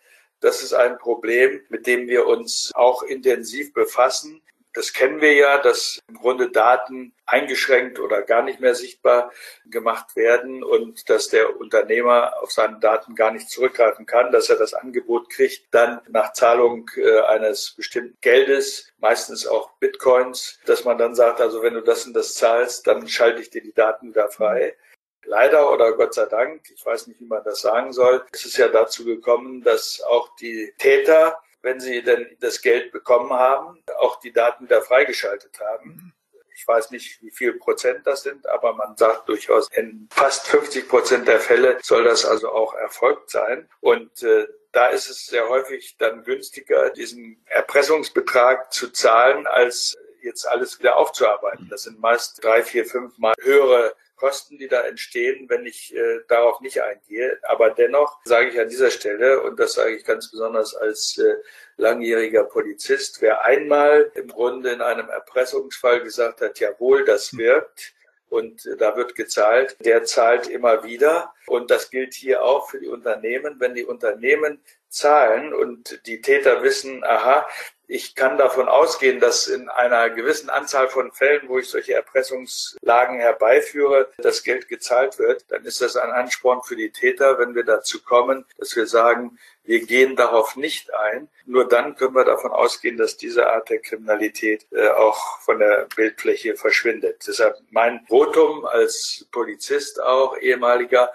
Das 0.41 0.63
ist 0.63 0.73
ein 0.73 0.99
Problem, 0.99 1.63
mit 1.69 1.87
dem 1.87 2.07
wir 2.07 2.27
uns 2.27 2.71
auch 2.75 3.03
intensiv 3.03 3.73
befassen. 3.73 4.41
Das 4.75 4.93
kennen 4.93 5.21
wir 5.21 5.33
ja, 5.33 5.59
dass 5.59 5.99
im 6.09 6.17
Grunde 6.17 6.51
Daten 6.51 7.15
eingeschränkt 7.27 7.99
oder 7.99 8.23
gar 8.23 8.43
nicht 8.43 8.61
mehr 8.61 8.75
sichtbar 8.75 9.33
gemacht 9.65 10.15
werden 10.15 10.63
und 10.63 11.09
dass 11.09 11.29
der 11.29 11.59
Unternehmer 11.59 12.35
auf 12.43 12.53
seine 12.53 12.79
Daten 12.79 13.15
gar 13.15 13.31
nicht 13.31 13.49
zurückgreifen 13.49 14.07
kann, 14.07 14.31
dass 14.31 14.51
er 14.51 14.57
das 14.57 14.75
Angebot 14.75 15.31
kriegt, 15.31 15.73
dann 15.73 16.01
nach 16.09 16.33
Zahlung 16.33 16.91
äh, 16.97 17.21
eines 17.21 17.75
bestimmten 17.77 18.17
Geldes, 18.21 18.93
meistens 18.99 19.47
auch 19.47 19.73
Bitcoins, 19.79 20.59
dass 20.67 20.85
man 20.85 20.99
dann 20.99 21.15
sagt, 21.15 21.41
also 21.41 21.63
wenn 21.63 21.75
du 21.75 21.83
das 21.83 22.07
und 22.07 22.15
das 22.15 22.35
zahlst, 22.35 22.87
dann 22.87 23.09
schalte 23.09 23.41
ich 23.41 23.51
dir 23.51 23.63
die 23.63 23.75
Daten 23.75 24.11
wieder 24.11 24.29
frei. 24.29 24.77
Leider 25.25 25.71
oder 25.73 25.93
Gott 25.93 26.15
sei 26.15 26.27
Dank, 26.27 26.71
ich 26.75 26.85
weiß 26.85 27.07
nicht, 27.07 27.21
wie 27.21 27.27
man 27.27 27.45
das 27.45 27.61
sagen 27.61 27.93
soll, 27.93 28.25
es 28.33 28.47
ist 28.47 28.57
ja 28.57 28.69
dazu 28.69 29.05
gekommen, 29.05 29.63
dass 29.63 30.01
auch 30.03 30.35
die 30.37 30.73
Täter, 30.79 31.39
wenn 31.69 31.81
sie 31.81 32.03
denn 32.03 32.27
das 32.41 32.63
Geld 32.63 32.93
bekommen 32.93 33.31
haben, 33.31 33.83
auch 33.99 34.19
die 34.21 34.33
Daten 34.33 34.65
wieder 34.65 34.81
freigeschaltet 34.81 35.61
haben. 35.61 36.15
Ich 36.55 36.67
weiß 36.67 36.91
nicht, 36.91 37.23
wie 37.23 37.31
viel 37.31 37.53
Prozent 37.53 38.07
das 38.07 38.23
sind, 38.23 38.49
aber 38.49 38.73
man 38.73 38.97
sagt 38.97 39.29
durchaus, 39.29 39.69
in 39.73 40.09
fast 40.11 40.49
50 40.49 40.89
Prozent 40.89 41.29
der 41.29 41.41
Fälle 41.41 41.79
soll 41.83 42.05
das 42.05 42.25
also 42.25 42.51
auch 42.51 42.75
erfolgt 42.75 43.31
sein. 43.31 43.69
Und 43.81 44.23
äh, 44.23 44.47
da 44.73 44.87
ist 44.87 45.11
es 45.11 45.27
sehr 45.27 45.49
häufig 45.49 45.97
dann 45.99 46.25
günstiger, 46.25 46.91
diesen 46.91 47.45
Erpressungsbetrag 47.47 48.73
zu 48.73 48.91
zahlen, 48.91 49.47
als 49.47 49.97
jetzt 50.23 50.47
alles 50.49 50.79
wieder 50.79 50.97
aufzuarbeiten. 50.97 51.69
Das 51.71 51.83
sind 51.83 52.01
meist 52.01 52.43
drei, 52.43 52.63
vier, 52.63 52.87
fünf 52.87 53.19
Mal 53.19 53.35
höhere 53.41 53.95
Kosten, 54.19 54.59
die 54.59 54.69
da 54.69 54.83
entstehen, 54.83 55.49
wenn 55.49 55.65
ich 55.65 55.95
äh, 55.95 56.21
darauf 56.29 56.61
nicht 56.61 56.83
eingehe. 56.83 57.39
Aber 57.43 57.71
dennoch 57.71 58.19
sage 58.25 58.49
ich 58.51 58.61
an 58.61 58.69
dieser 58.69 58.91
Stelle, 58.91 59.41
und 59.43 59.59
das 59.59 59.73
sage 59.73 59.97
ich 59.97 60.05
ganz 60.05 60.31
besonders 60.31 60.75
als 60.75 61.17
äh, 61.19 61.37
langjähriger 61.77 62.45
Polizist, 62.45 63.23
wer 63.23 63.45
einmal 63.45 64.11
im 64.15 64.29
Grunde 64.29 64.71
in 64.71 64.83
einem 64.83 65.09
Erpressungsfall 65.09 66.03
gesagt 66.03 66.41
hat, 66.41 66.61
jawohl, 66.61 67.05
das 67.05 67.37
wirkt, 67.37 67.95
und 68.29 68.67
äh, 68.67 68.77
da 68.77 68.97
wird 68.97 69.15
gezahlt, 69.15 69.77
der 69.85 70.05
zahlt 70.05 70.49
immer 70.49 70.85
wieder. 70.85 71.33
Und 71.47 71.71
das 71.71 71.91
gilt 71.91 72.15
hier 72.15 72.43
auch 72.43 72.69
für 72.69 72.81
die 72.81 72.89
Unternehmen. 72.89 73.57
Wenn 73.59 73.75
die 73.75 73.85
Unternehmen 73.85 74.61
zahlen 74.89 75.53
und 75.53 76.07
die 76.07 76.21
Täter 76.21 76.63
wissen, 76.63 77.05
aha, 77.05 77.47
ich 77.91 78.15
kann 78.15 78.37
davon 78.37 78.69
ausgehen, 78.69 79.19
dass 79.19 79.49
in 79.49 79.71
einer 79.71 80.11
gewissen 80.11 80.51
Anzahl 80.51 80.89
von 80.89 81.11
Fällen, 81.11 81.49
wo 81.49 81.59
ich 81.59 81.71
solche 81.71 81.95
Erpressungslagen 81.95 83.19
herbeiführe, 83.19 84.11
das 84.19 84.43
Geld 84.43 84.69
gezahlt 84.69 85.19
wird, 85.19 85.47
dann 85.49 85.65
ist 85.65 85.81
das 85.81 85.97
ein 85.97 86.11
Ansporn 86.11 86.61
für 86.63 86.77
die 86.77 86.91
Täter, 86.91 87.39
wenn 87.39 87.55
wir 87.55 87.65
dazu 87.65 88.03
kommen, 88.03 88.45
dass 88.59 88.77
wir 88.77 88.87
sagen, 88.87 89.39
wir 89.65 89.85
gehen 89.85 90.17
darauf 90.17 90.57
nicht 90.57 90.95
ein. 90.95 91.29
Nur 91.47 91.67
dann 91.67 91.97
können 91.97 92.15
wir 92.15 92.25
davon 92.25 92.53
ausgehen, 92.53 92.99
dass 92.99 93.17
diese 93.17 93.49
Art 93.49 93.71
der 93.71 93.81
Kriminalität 93.81 94.67
äh, 94.71 94.89
auch 94.89 95.41
von 95.41 95.59
der 95.59 95.87
Bildfläche 95.95 96.57
verschwindet. 96.57 97.25
Deshalb 97.27 97.57
mein 97.71 98.05
Votum 98.07 98.67
als 98.67 99.27
Polizist 99.31 100.03
auch, 100.03 100.37
ehemaliger, 100.39 101.13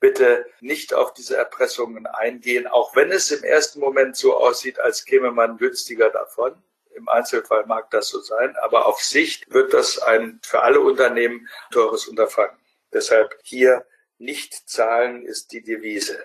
bitte 0.00 0.46
nicht 0.60 0.94
auf 0.94 1.12
diese 1.12 1.36
Erpressungen 1.36 2.06
eingehen, 2.06 2.66
auch 2.66 2.96
wenn 2.96 3.12
es 3.12 3.30
im 3.30 3.44
ersten 3.44 3.80
Moment 3.80 4.16
so 4.16 4.36
aussieht, 4.36 4.80
als 4.80 5.04
käme 5.04 5.30
man 5.30 5.58
günstiger 5.58 6.10
davon. 6.10 6.54
Im 6.94 7.08
Einzelfall 7.08 7.66
mag 7.66 7.90
das 7.90 8.08
so 8.08 8.20
sein, 8.20 8.56
aber 8.62 8.86
auf 8.86 9.00
Sicht 9.00 9.52
wird 9.52 9.72
das 9.72 9.98
ein 9.98 10.40
für 10.42 10.62
alle 10.62 10.80
Unternehmen 10.80 11.48
teures 11.70 12.08
Unterfangen. 12.08 12.58
Deshalb 12.92 13.38
hier 13.42 13.86
nicht 14.18 14.68
zahlen 14.68 15.24
ist 15.24 15.52
die 15.52 15.62
Devise. 15.62 16.24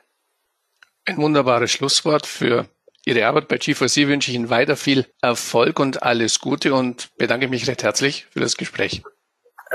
Ein 1.06 1.18
wunderbares 1.18 1.72
Schlusswort 1.72 2.26
für 2.26 2.68
Ihre 3.06 3.28
Arbeit 3.28 3.48
bei 3.48 3.58
G4C 3.58 4.08
wünsche 4.08 4.32
ich 4.32 4.36
Ihnen 4.36 4.50
weiter 4.50 4.76
viel 4.76 5.06
Erfolg 5.22 5.80
und 5.80 6.02
alles 6.02 6.40
Gute 6.40 6.74
und 6.74 7.16
bedanke 7.18 7.48
mich 7.48 7.68
recht 7.68 7.84
herzlich 7.84 8.26
für 8.32 8.40
das 8.40 8.58
Gespräch. 8.58 9.04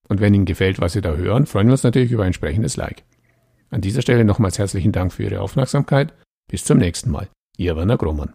Und 0.07 0.21
wenn 0.21 0.33
Ihnen 0.33 0.45
gefällt, 0.45 0.79
was 0.79 0.93
Sie 0.93 1.01
da 1.01 1.13
hören, 1.13 1.45
freuen 1.45 1.67
wir 1.67 1.73
uns 1.73 1.83
natürlich 1.83 2.11
über 2.11 2.23
ein 2.23 2.27
entsprechendes 2.27 2.77
Like. 2.77 3.03
An 3.69 3.81
dieser 3.81 4.01
Stelle 4.01 4.23
nochmals 4.23 4.57
herzlichen 4.57 4.93
Dank 4.93 5.11
für 5.11 5.23
Ihre 5.23 5.41
Aufmerksamkeit. 5.41 6.13
Bis 6.49 6.63
zum 6.63 6.77
nächsten 6.77 7.11
Mal. 7.11 7.27
Ihr 7.57 7.75
Werner 7.75 7.97
Grummann. 7.97 8.31